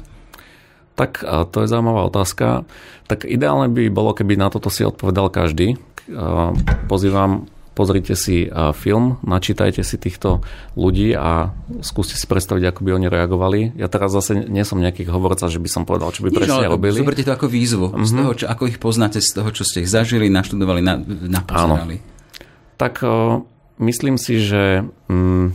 Tak 0.96 1.24
to 1.52 1.58
je 1.64 1.68
zaujímavá 1.68 2.08
otázka. 2.08 2.64
Tak 3.06 3.28
ideálne 3.28 3.68
by 3.68 3.92
bolo, 3.92 4.16
keby 4.16 4.40
na 4.40 4.48
toto 4.48 4.72
si 4.72 4.88
odpovedal 4.88 5.28
každý. 5.28 5.76
Pozývam, 6.88 7.52
pozrite 7.76 8.16
si 8.16 8.48
film, 8.80 9.20
načítajte 9.28 9.84
si 9.84 10.00
týchto 10.00 10.40
ľudí 10.80 11.12
a 11.12 11.52
skúste 11.84 12.16
si 12.16 12.24
predstaviť, 12.26 12.72
ako 12.72 12.80
by 12.88 12.90
oni 12.96 13.08
reagovali. 13.12 13.60
Ja 13.76 13.92
teraz 13.92 14.16
zase 14.16 14.40
nie 14.48 14.64
som 14.64 14.80
nejaký 14.80 15.04
hovorca, 15.12 15.52
že 15.52 15.60
by 15.60 15.70
som 15.70 15.84
povedal, 15.84 16.16
čo 16.16 16.24
by 16.24 16.32
Nič, 16.32 16.40
presne 16.40 16.72
robili. 16.72 17.04
Zoberte 17.04 17.28
to 17.28 17.36
ako 17.36 17.52
výzvu. 17.52 17.92
Mm-hmm. 17.92 18.08
Z 18.08 18.12
mhm. 18.16 18.20
toho, 18.24 18.32
čo, 18.34 18.46
ako 18.48 18.64
ich 18.72 18.80
poznáte, 18.80 19.20
z 19.20 19.30
toho, 19.36 19.50
čo 19.52 19.68
ste 19.68 19.84
ich 19.84 19.92
zažili, 19.92 20.32
naštudovali, 20.32 20.80
na, 20.80 20.96
napozerali. 21.28 22.00
Tak 22.80 23.04
myslím 23.84 24.16
si, 24.16 24.40
že 24.40 24.88
mm, 25.12 25.46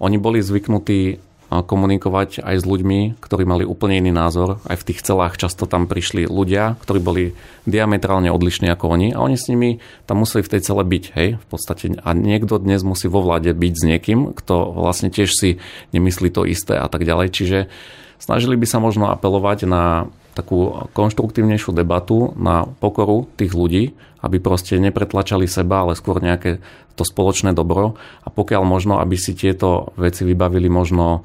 oni 0.00 0.16
boli 0.20 0.44
zvyknutí 0.44 1.20
komunikovať 1.50 2.46
aj 2.46 2.62
s 2.62 2.64
ľuďmi, 2.64 3.18
ktorí 3.18 3.42
mali 3.42 3.66
úplne 3.66 3.98
iný 3.98 4.14
názor. 4.14 4.62
Aj 4.70 4.78
v 4.78 4.86
tých 4.86 5.02
celách 5.02 5.34
často 5.34 5.66
tam 5.66 5.90
prišli 5.90 6.30
ľudia, 6.30 6.78
ktorí 6.78 7.02
boli 7.02 7.24
diametrálne 7.66 8.30
odlišní 8.30 8.70
ako 8.70 8.94
oni 8.94 9.08
a 9.10 9.18
oni 9.18 9.34
s 9.34 9.50
nimi 9.50 9.82
tam 10.06 10.22
museli 10.22 10.46
v 10.46 10.52
tej 10.56 10.60
cele 10.62 10.86
byť, 10.86 11.04
hej, 11.18 11.28
v 11.42 11.46
podstate. 11.50 11.98
A 12.06 12.14
niekto 12.14 12.62
dnes 12.62 12.86
musí 12.86 13.10
vo 13.10 13.18
vláde 13.18 13.50
byť 13.50 13.74
s 13.74 13.82
niekým, 13.82 14.30
kto 14.30 14.78
vlastne 14.78 15.10
tiež 15.10 15.34
si 15.34 15.58
nemyslí 15.90 16.30
to 16.30 16.46
isté 16.46 16.78
a 16.78 16.86
tak 16.86 17.02
ďalej. 17.02 17.34
Čiže 17.34 17.58
snažili 18.22 18.54
by 18.54 18.66
sa 18.70 18.78
možno 18.78 19.10
apelovať 19.10 19.66
na 19.66 20.06
takú 20.38 20.86
konštruktívnejšiu 20.94 21.74
debatu, 21.74 22.30
na 22.38 22.70
pokoru 22.78 23.26
tých 23.34 23.50
ľudí, 23.50 23.98
aby 24.20 24.36
proste 24.40 24.76
nepretlačali 24.76 25.48
seba, 25.48 25.84
ale 25.84 25.96
skôr 25.96 26.20
nejaké 26.20 26.60
to 26.96 27.04
spoločné 27.04 27.56
dobro 27.56 27.96
a 28.20 28.28
pokiaľ 28.28 28.62
možno, 28.68 29.00
aby 29.00 29.16
si 29.16 29.32
tieto 29.32 29.96
veci 29.96 30.28
vybavili 30.28 30.68
možno 30.68 31.24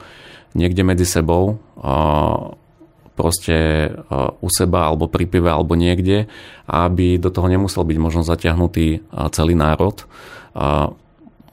niekde 0.56 0.88
medzi 0.88 1.04
sebou, 1.04 1.60
proste 3.16 3.56
u 4.44 4.48
seba 4.52 4.92
alebo 4.92 5.08
pri 5.08 5.28
pive 5.28 5.48
alebo 5.48 5.76
niekde, 5.76 6.28
aby 6.68 7.16
do 7.16 7.32
toho 7.32 7.48
nemusel 7.48 7.88
byť 7.88 7.98
možno 8.00 8.24
zatiahnutý 8.24 9.04
celý 9.32 9.56
národ. 9.56 10.04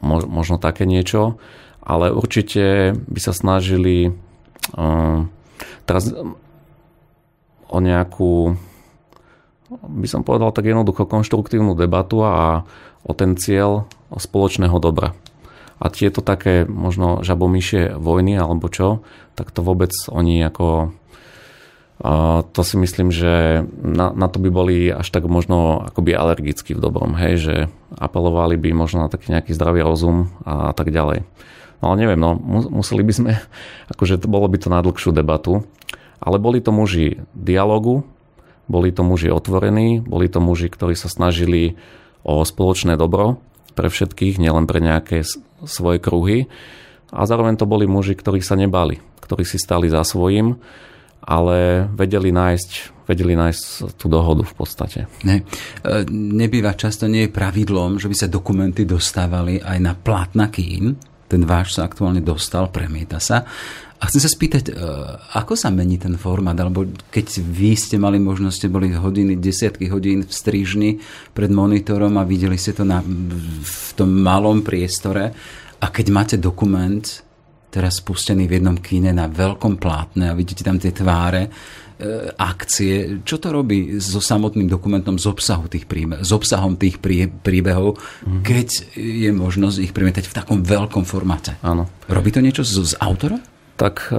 Možno 0.03 0.59
také 0.59 0.87
niečo, 0.87 1.39
ale 1.83 2.11
určite 2.11 2.95
by 2.95 3.21
sa 3.23 3.35
snažili 3.35 4.11
teraz 5.87 6.15
o 7.71 7.79
nejakú 7.79 8.55
by 9.81 10.09
som 10.09 10.27
povedal 10.27 10.53
tak 10.53 10.69
jednoducho 10.69 11.09
konštruktívnu 11.09 11.73
debatu 11.73 12.21
a 12.27 12.69
o 13.03 13.13
ten 13.17 13.35
cieľ 13.39 13.89
spoločného 14.13 14.77
dobra. 14.79 15.17
A 15.83 15.91
tieto 15.91 16.23
také 16.23 16.69
možno 16.69 17.25
žabomíšie 17.27 17.99
vojny 17.99 18.39
alebo 18.39 18.71
čo, 18.71 19.03
tak 19.35 19.51
to 19.51 19.65
vôbec 19.67 19.91
oni 20.13 20.45
ako 20.45 20.95
to 22.53 22.61
si 22.67 22.75
myslím, 22.83 23.15
že 23.15 23.63
na, 23.79 24.11
na 24.11 24.27
to 24.27 24.43
by 24.43 24.51
boli 24.51 24.91
až 24.91 25.07
tak 25.15 25.23
možno 25.31 25.87
akoby 25.87 26.19
alergicky 26.19 26.75
v 26.75 26.83
dobrom, 26.83 27.15
hej, 27.15 27.35
že 27.39 27.55
apelovali 27.95 28.59
by 28.59 28.75
možno 28.75 29.07
na 29.07 29.09
taký 29.09 29.31
nejaký 29.31 29.55
zdravý 29.55 29.87
rozum 29.87 30.35
a 30.43 30.75
tak 30.75 30.91
ďalej. 30.91 31.23
No 31.79 31.95
ale 31.95 31.97
neviem, 32.03 32.19
no, 32.19 32.35
museli 32.75 33.07
by 33.07 33.13
sme, 33.15 33.31
akože 33.95 34.19
bolo 34.27 34.51
by 34.51 34.59
to 34.59 34.67
na 34.67 34.83
dlhšiu 34.83 35.15
debatu, 35.15 35.63
ale 36.19 36.43
boli 36.43 36.59
to 36.59 36.75
muži 36.75 37.23
dialogu, 37.39 38.03
boli 38.71 38.95
to 38.95 39.03
muži 39.03 39.33
otvorení, 39.33 40.03
boli 40.03 40.31
to 40.31 40.39
muži, 40.39 40.71
ktorí 40.71 40.95
sa 40.95 41.11
snažili 41.11 41.75
o 42.23 42.43
spoločné 42.47 42.95
dobro 42.95 43.43
pre 43.75 43.91
všetkých, 43.91 44.39
nielen 44.39 44.69
pre 44.69 44.79
nejaké 44.79 45.27
svoje 45.67 45.99
kruhy. 45.99 46.47
A 47.13 47.29
zároveň 47.29 47.61
to 47.61 47.69
boli 47.69 47.85
muži, 47.85 48.17
ktorí 48.17 48.41
sa 48.41 48.57
nebali, 48.57 49.01
ktorí 49.21 49.45
si 49.45 49.61
stali 49.61 49.91
za 49.93 50.01
svojím, 50.01 50.57
ale 51.23 51.87
vedeli 51.93 52.33
nájsť, 52.33 52.71
vedeli 53.07 53.37
nájsť 53.37 53.95
tú 54.01 54.09
dohodu 54.09 54.43
v 54.43 54.55
podstate. 54.57 55.01
Ne, 55.23 55.45
e, 55.85 56.03
nebýva 56.11 56.75
často, 56.75 57.07
nie 57.07 57.29
je 57.29 57.35
pravidlom, 57.37 58.01
že 58.01 58.09
by 58.09 58.17
sa 58.17 58.33
dokumenty 58.33 58.89
dostávali 58.89 59.61
aj 59.61 59.79
na 59.79 59.93
plátna 59.95 60.49
kín. 60.49 60.97
Ten 61.29 61.43
váš 61.45 61.79
sa 61.79 61.87
aktuálne 61.87 62.21
dostal, 62.25 62.73
premieta 62.73 63.21
sa. 63.23 63.45
A 64.03 64.11
chcem 64.11 64.19
sa 64.19 64.27
spýtať, 64.27 64.65
e, 64.67 64.73
ako 65.39 65.55
sa 65.55 65.71
mení 65.71 65.95
ten 65.95 66.19
formát, 66.19 66.59
alebo 66.59 66.91
keď 67.15 67.39
vy 67.39 67.79
ste 67.79 68.03
mali 68.03 68.19
možnosť, 68.19 68.57
ste 68.59 68.67
boli 68.67 68.91
hodiny, 68.91 69.39
desiatky 69.39 69.87
hodín 69.87 70.27
v 70.27 70.33
strižni 70.35 70.91
pred 71.31 71.55
monitorom 71.55 72.19
a 72.19 72.27
videli 72.27 72.59
ste 72.59 72.75
to 72.75 72.83
na, 72.83 72.99
v 72.99 73.89
tom 73.95 74.11
malom 74.11 74.67
priestore 74.67 75.31
a 75.79 75.87
keď 75.87 76.07
máte 76.11 76.37
dokument, 76.43 77.07
teraz 77.71 78.03
spustený 78.03 78.51
v 78.51 78.59
jednom 78.59 78.75
kine 78.75 79.15
na 79.15 79.31
veľkom 79.31 79.79
plátne 79.79 80.35
a 80.35 80.37
vidíte 80.37 80.67
tam 80.67 80.83
tie 80.83 80.91
tváre, 80.91 81.47
e, 81.47 81.51
akcie. 82.43 83.23
Čo 83.23 83.39
to 83.39 83.55
robí 83.55 84.03
so 84.03 84.19
samotným 84.19 84.67
dokumentom 84.67 85.15
z 85.15 85.31
obsahu 85.31 85.71
tých 85.71 85.87
príbe- 85.87 86.27
s 86.27 86.35
obsahom 86.35 86.75
tých 86.75 86.99
prí- 86.99 87.31
príbehov, 87.31 88.03
mm-hmm. 88.03 88.43
keď 88.43 88.99
je 88.99 89.31
možnosť 89.31 89.79
ich 89.79 89.95
premietať 89.95 90.27
v 90.27 90.35
takom 90.35 90.59
veľkom 90.67 91.07
formáte? 91.07 91.55
Áno. 91.63 91.87
Robí 92.11 92.35
to 92.35 92.43
niečo 92.43 92.67
s, 92.67 92.75
s 92.75 92.99
autorom? 92.99 93.52
Tak 93.81 94.13
e, 94.13 94.17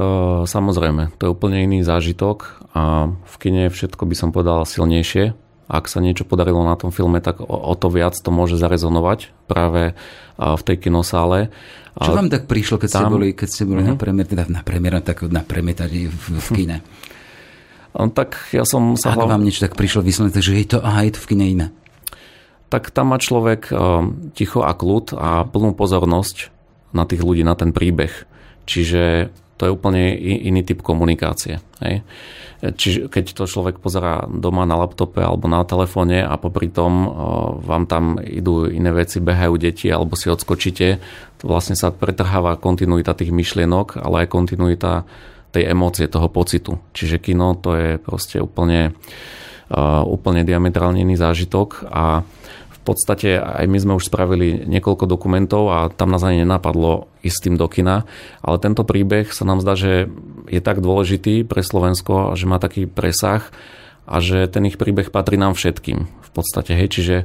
samozrejme, 0.50 1.16
to 1.18 1.30
je 1.30 1.34
úplne 1.34 1.63
iný 1.63 1.86
zážitok 1.86 2.68
a 2.74 3.13
v 3.13 3.36
kine 3.38 3.70
všetko 3.70 4.04
by 4.04 4.16
som 4.18 4.30
povedal 4.34 4.66
silnejšie, 4.66 5.38
ak 5.72 5.88
sa 5.88 6.04
niečo 6.04 6.28
podarilo 6.28 6.62
na 6.66 6.76
tom 6.76 6.92
filme, 6.92 7.24
tak 7.24 7.39
o, 7.39 7.48
o 7.48 7.74
to 7.74 7.88
viac 7.88 8.13
to 8.13 8.30
môže 8.30 8.60
zarezonovať 8.60 9.32
práve 9.48 9.96
v 10.38 10.62
tej 10.66 10.78
kinosále. 10.82 11.54
Čo 11.94 12.18
vám 12.18 12.30
tak 12.30 12.50
prišlo, 12.50 12.82
keď 12.82 12.89
tam, 12.89 13.02
ste 13.06 13.13
boli, 13.13 13.28
keď 13.38 13.48
ste 13.50 13.63
boli 13.70 13.82
uh-huh. 13.86 13.94
na 13.94 14.02
premiér, 14.02 14.26
teda 14.28 14.44
na 14.50 14.62
premiér, 14.66 14.94
tak 15.06 15.24
na 15.30 15.46
premietaní 15.46 16.10
v, 16.10 16.24
v 16.42 16.50
kine? 16.54 16.78
tak 17.94 18.50
ja 18.50 18.66
som 18.66 18.98
sa... 18.98 19.13
Ako 19.13 19.30
hlav... 19.30 19.38
vám 19.38 19.46
niečo 19.46 19.70
tak 19.70 19.78
prišlo 19.78 20.02
vyslovene, 20.02 20.42
že 20.42 20.58
je 20.58 20.66
to, 20.66 20.82
aha, 20.82 21.06
je 21.06 21.13
to 21.13 21.22
v 21.22 21.30
kine 21.30 21.46
iné? 21.46 21.68
Tak 22.74 22.89
tam 22.89 23.13
má 23.13 23.22
človek 23.22 23.70
ticho 24.34 24.66
a 24.66 24.74
kľud 24.74 25.13
a 25.13 25.46
plnú 25.46 25.78
pozornosť 25.78 26.50
na 26.89 27.06
tých 27.06 27.22
ľudí, 27.22 27.46
na 27.46 27.54
ten 27.54 27.70
príbeh. 27.70 28.10
Čiže 28.66 29.30
to 29.63 29.71
je 29.71 29.76
úplne 29.80 30.12
iný 30.19 30.67
typ 30.67 30.84
komunikácie. 30.84 31.63
Hej. 31.80 32.04
Čiže 32.63 33.08
keď 33.08 33.26
to 33.32 33.47
človek 33.47 33.80
pozerá 33.80 34.28
doma 34.28 34.67
na 34.67 34.76
laptope 34.76 35.23
alebo 35.23 35.47
na 35.47 35.63
telefóne 35.63 36.23
a 36.23 36.36
popri 36.36 36.67
tom 36.67 37.08
vám 37.63 37.88
tam 37.88 38.19
idú 38.19 38.67
iné 38.67 38.91
veci, 38.91 39.23
behajú 39.23 39.56
deti 39.56 39.88
alebo 39.88 40.19
si 40.19 40.28
odskočíte, 40.28 40.88
to 41.39 41.43
vlastne 41.47 41.80
sa 41.80 41.95
pretrháva 41.95 42.60
kontinuita 42.60 43.15
tých 43.15 43.32
myšlienok, 43.32 44.04
ale 44.04 44.23
aj 44.23 44.32
kontinuita 44.32 45.08
tej 45.56 45.71
emócie, 45.71 46.12
toho 46.12 46.28
pocitu. 46.28 46.80
Čiže 46.91 47.23
kino 47.23 47.56
to 47.56 47.76
je 47.76 47.89
proste 47.99 48.39
úplne, 48.39 48.95
úplne 50.08 50.41
diametrálne 50.43 51.04
iný 51.04 51.15
zážitok 51.19 51.88
a 51.88 52.23
podstate 52.84 53.39
aj 53.39 53.65
my 53.67 53.78
sme 53.80 53.93
už 53.96 54.12
spravili 54.12 54.67
niekoľko 54.67 55.08
dokumentov 55.08 55.72
a 55.72 55.88
tam 55.88 56.12
nás 56.12 56.24
ani 56.24 56.43
nenapadlo 56.43 57.08
ísť 57.24 57.39
tým 57.48 57.56
do 57.56 57.67
kina, 57.72 58.04
ale 58.43 58.58
tento 58.60 58.84
príbeh 58.84 59.32
sa 59.32 59.48
nám 59.48 59.63
zdá, 59.63 59.80
že 59.80 60.12
je 60.52 60.60
tak 60.60 60.84
dôležitý 60.84 61.48
pre 61.48 61.63
Slovensko, 61.63 62.36
že 62.36 62.46
má 62.46 62.60
taký 62.60 62.86
presah 62.86 63.48
a 64.04 64.19
že 64.19 64.52
ten 64.52 64.67
ich 64.67 64.76
príbeh 64.76 65.10
patrí 65.10 65.39
nám 65.39 65.56
všetkým 65.56 66.00
v 66.04 66.30
podstate. 66.36 66.76
Hej. 66.76 67.00
Čiže 67.00 67.15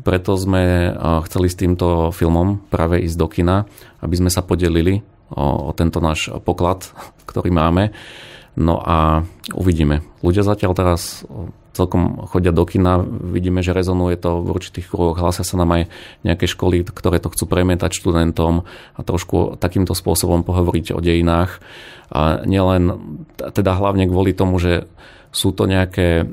preto 0.00 0.32
sme 0.40 0.94
chceli 1.28 1.52
s 1.52 1.60
týmto 1.60 2.08
filmom 2.08 2.64
práve 2.72 3.04
ísť 3.04 3.16
do 3.20 3.28
kina, 3.28 3.56
aby 4.00 4.14
sme 4.16 4.32
sa 4.32 4.40
podelili 4.40 5.04
o, 5.28 5.68
o 5.68 5.70
tento 5.76 6.00
náš 6.00 6.32
poklad, 6.40 6.88
ktorý 7.28 7.52
máme. 7.52 7.92
No 8.56 8.80
a 8.80 9.24
uvidíme. 9.52 10.04
Ľudia 10.24 10.44
zatiaľ 10.44 10.72
teraz 10.72 11.24
celkom 11.72 12.28
chodia 12.28 12.52
do 12.52 12.64
kina, 12.68 13.00
vidíme, 13.06 13.64
že 13.64 13.72
rezonuje 13.72 14.20
to 14.20 14.44
v 14.44 14.48
určitých 14.52 14.86
kruhoch, 14.92 15.16
hlasia 15.16 15.44
sa 15.44 15.56
nám 15.56 15.72
aj 15.72 15.82
nejaké 16.24 16.44
školy, 16.44 16.84
ktoré 16.84 17.18
to 17.18 17.32
chcú 17.32 17.48
premietať 17.48 17.96
študentom 17.96 18.68
a 18.96 19.00
trošku 19.00 19.56
takýmto 19.56 19.96
spôsobom 19.96 20.44
pohovoriť 20.44 20.92
o 20.92 21.00
dejinách. 21.00 21.64
A 22.12 22.44
nielen, 22.44 23.16
teda 23.40 23.72
hlavne 23.72 24.04
kvôli 24.04 24.36
tomu, 24.36 24.60
že 24.60 24.84
sú 25.32 25.56
to 25.56 25.64
nejaké 25.64 26.28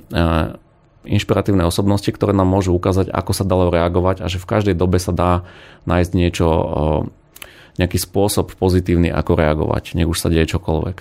inšpiratívne 1.07 1.63
osobnosti, 1.63 2.11
ktoré 2.11 2.35
nám 2.35 2.51
môžu 2.51 2.75
ukázať, 2.75 3.07
ako 3.07 3.31
sa 3.31 3.47
dalo 3.47 3.71
reagovať 3.71 4.19
a 4.19 4.27
že 4.27 4.43
v 4.43 4.49
každej 4.49 4.75
dobe 4.75 4.99
sa 4.99 5.15
dá 5.15 5.47
nájsť 5.87 6.11
niečo 6.11 6.47
nejaký 7.79 7.95
spôsob 7.95 8.59
pozitívny, 8.59 9.07
ako 9.07 9.39
reagovať, 9.39 9.95
nech 9.95 10.09
už 10.09 10.19
sa 10.19 10.27
deje 10.27 10.59
čokoľvek. 10.59 10.97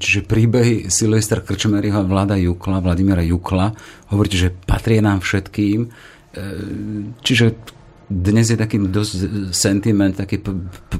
Čiže 0.00 0.24
príbehy 0.24 0.88
Silvestra 0.88 1.44
Krčmeryho 1.44 2.00
a 2.00 2.08
Vlada 2.08 2.40
Jukla, 2.40 2.80
Vladimíra 2.80 3.20
Jukla, 3.20 3.76
hovoríte, 4.08 4.40
že 4.40 4.48
patrí 4.48 5.04
nám 5.04 5.20
všetkým. 5.20 5.84
E, 5.84 5.88
čiže 7.20 7.52
dnes 8.12 8.52
je 8.52 8.60
taký 8.60 8.76
dosť 8.76 9.12
sentiment, 9.56 10.12
taký 10.12 10.40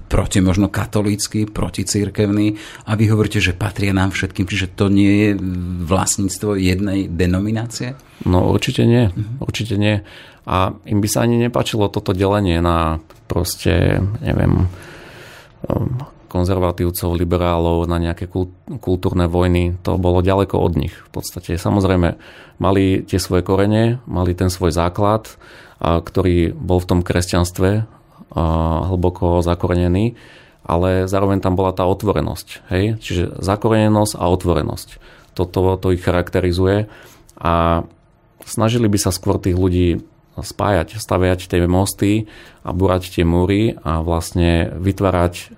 proti 0.08 0.40
možno 0.40 0.72
katolícky, 0.72 1.44
proticírkevný 1.44 2.56
a 2.88 2.96
vy 2.96 3.04
hovoríte, 3.12 3.40
že 3.40 3.52
patria 3.52 3.92
nám 3.92 4.16
všetkým, 4.16 4.48
čiže 4.48 4.72
to 4.72 4.88
nie 4.88 5.12
je 5.12 5.30
vlastníctvo 5.84 6.56
jednej 6.56 7.12
denominácie? 7.12 7.96
No 8.24 8.48
určite 8.48 8.88
nie, 8.88 9.12
uh-huh. 9.12 9.44
určite 9.44 9.76
nie. 9.76 10.00
A 10.48 10.74
im 10.88 10.98
by 10.98 11.08
sa 11.08 11.22
ani 11.22 11.38
nepačilo 11.38 11.92
toto 11.92 12.16
delenie 12.16 12.58
na 12.64 12.98
proste, 13.28 14.00
neviem, 14.24 14.66
konzervatívcov, 16.32 17.12
liberálov 17.12 17.84
na 17.84 18.00
nejaké 18.00 18.24
kultúrne 18.80 19.28
vojny. 19.28 19.76
To 19.84 20.00
bolo 20.00 20.24
ďaleko 20.24 20.56
od 20.56 20.72
nich. 20.80 20.96
V 21.12 21.20
podstate 21.20 21.60
samozrejme 21.60 22.16
mali 22.56 23.04
tie 23.04 23.20
svoje 23.20 23.44
korene, 23.44 24.00
mali 24.08 24.32
ten 24.32 24.48
svoj 24.48 24.72
základ, 24.72 25.28
ktorý 25.82 26.56
bol 26.56 26.80
v 26.80 26.88
tom 26.88 27.00
kresťanstve 27.04 27.84
hlboko 28.88 29.44
zakorenený, 29.44 30.16
ale 30.64 31.04
zároveň 31.04 31.44
tam 31.44 31.52
bola 31.52 31.76
tá 31.76 31.84
otvorenosť. 31.84 32.64
Hej? 32.72 32.96
Čiže 33.02 33.24
zakorenenosť 33.44 34.16
a 34.16 34.24
otvorenosť. 34.32 34.88
Toto 35.36 35.76
to 35.76 35.92
ich 35.92 36.00
charakterizuje 36.00 36.88
a 37.36 37.84
snažili 38.48 38.88
by 38.88 38.98
sa 39.00 39.12
skôr 39.12 39.36
tých 39.36 39.58
ľudí 39.58 40.00
spájať, 40.38 40.96
staviať 40.96 41.50
tie 41.50 41.68
mosty 41.68 42.30
a 42.64 42.72
burať 42.72 43.20
tie 43.20 43.24
múry 43.26 43.76
a 43.84 44.00
vlastne 44.00 44.72
vytvárať 44.80 45.52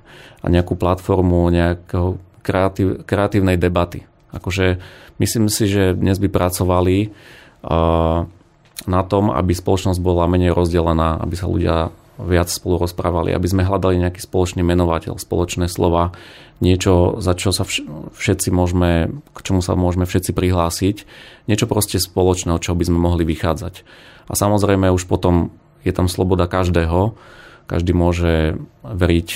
nejakú 0.44 0.74
platformu 0.76 1.46
nejakého 1.48 2.18
kreatív, 2.44 3.06
kreatívnej 3.08 3.56
debaty. 3.56 4.04
Akože 4.34 4.82
myslím 5.22 5.46
si, 5.48 5.70
že 5.70 5.94
dnes 5.94 6.18
by 6.18 6.28
pracovali 6.28 7.14
na 8.84 9.02
tom, 9.06 9.24
aby 9.30 9.52
spoločnosť 9.54 10.02
bola 10.02 10.28
menej 10.28 10.52
rozdelená, 10.52 11.22
aby 11.22 11.34
sa 11.38 11.48
ľudia 11.48 11.94
viac 12.14 12.46
spolu 12.46 12.78
rozprávali, 12.78 13.34
aby 13.34 13.46
sme 13.50 13.66
hľadali 13.66 13.98
nejaký 13.98 14.22
spoločný 14.22 14.62
menovateľ, 14.62 15.18
spoločné 15.18 15.66
slova, 15.66 16.14
niečo, 16.62 17.18
za 17.18 17.34
čo 17.34 17.50
sa 17.50 17.66
všetci 17.66 18.48
môžeme, 18.54 19.10
k 19.34 19.38
čomu 19.42 19.60
sa 19.64 19.74
môžeme 19.74 20.06
všetci 20.06 20.30
prihlásiť, 20.30 20.96
niečo 21.50 21.66
proste 21.66 21.98
spoločného, 21.98 22.62
čo 22.62 22.78
by 22.78 22.84
sme 22.86 22.98
mohli 22.98 23.26
vychádzať. 23.26 23.74
A 24.30 24.32
samozrejme 24.38 24.88
už 24.94 25.10
potom 25.10 25.50
je 25.84 25.92
tam 25.92 26.08
sloboda 26.08 26.48
každého, 26.48 27.18
každý 27.64 27.92
môže 27.96 28.60
veriť 28.84 29.28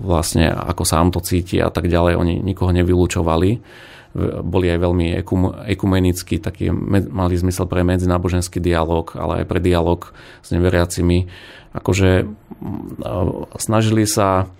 vlastne 0.00 0.48
ako 0.48 0.82
sám 0.88 1.12
to 1.12 1.20
cíti 1.20 1.60
a 1.60 1.68
tak 1.68 1.88
ďalej. 1.88 2.16
Oni 2.16 2.34
nikoho 2.40 2.72
nevylúčovali. 2.72 3.60
Boli 4.42 4.66
aj 4.66 4.78
veľmi 4.80 5.06
ekumenickí, 5.70 6.42
taký, 6.42 6.72
mali 6.72 7.34
zmysel 7.36 7.70
pre 7.70 7.86
medzináboženský 7.86 8.58
dialog, 8.58 9.12
ale 9.14 9.44
aj 9.44 9.46
pre 9.46 9.60
dialog 9.62 10.10
s 10.42 10.50
neveriacimi. 10.50 11.30
Akože 11.76 12.26
snažili 13.60 14.08
sa 14.08 14.50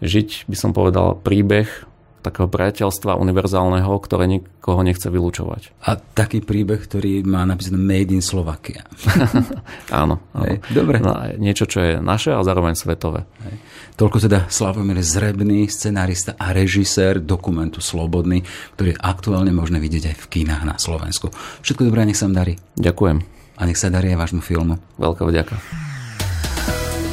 žiť, 0.00 0.48
by 0.48 0.56
som 0.56 0.72
povedal, 0.72 1.16
príbeh 1.20 1.90
takého 2.20 2.46
priateľstva 2.46 3.16
univerzálneho, 3.16 3.96
ktoré 4.04 4.28
nikoho 4.28 4.84
nechce 4.84 5.08
vylúčovať. 5.08 5.72
A 5.88 5.96
taký 5.96 6.44
príbeh, 6.44 6.76
ktorý 6.76 7.24
má 7.24 7.42
napísané 7.48 7.80
Made 7.80 8.12
in 8.12 8.20
Slovakia. 8.20 8.84
áno. 9.88 10.20
áno. 10.36 10.44
Hej, 10.44 10.60
dobre. 10.70 11.00
No, 11.00 11.16
niečo, 11.40 11.64
čo 11.64 11.80
je 11.80 11.92
naše 11.98 12.36
a 12.36 12.44
zároveň 12.44 12.76
svetové. 12.76 13.24
Hej. 13.48 13.54
Toľko 13.96 14.16
teda 14.20 14.38
Slavomír 14.48 15.00
Zrebný, 15.00 15.68
scenárista 15.68 16.36
a 16.36 16.52
režisér 16.52 17.20
dokumentu 17.20 17.84
Slobodný, 17.84 18.44
ktorý 18.76 18.96
je 18.96 19.00
aktuálne 19.00 19.52
možné 19.52 19.80
vidieť 19.80 20.12
aj 20.12 20.16
v 20.24 20.26
kinách 20.40 20.64
na 20.64 20.76
Slovensku. 20.76 21.32
Všetko 21.64 21.88
dobré, 21.88 22.04
nech 22.04 22.16
sa 22.16 22.28
vám 22.28 22.44
darí. 22.44 22.54
Ďakujem. 22.76 23.18
A 23.60 23.62
nech 23.68 23.76
sa 23.76 23.92
darí 23.92 24.12
aj 24.12 24.20
vášmu 24.20 24.40
filmu. 24.40 24.80
Veľká 24.96 25.24
vďaka. 25.28 25.89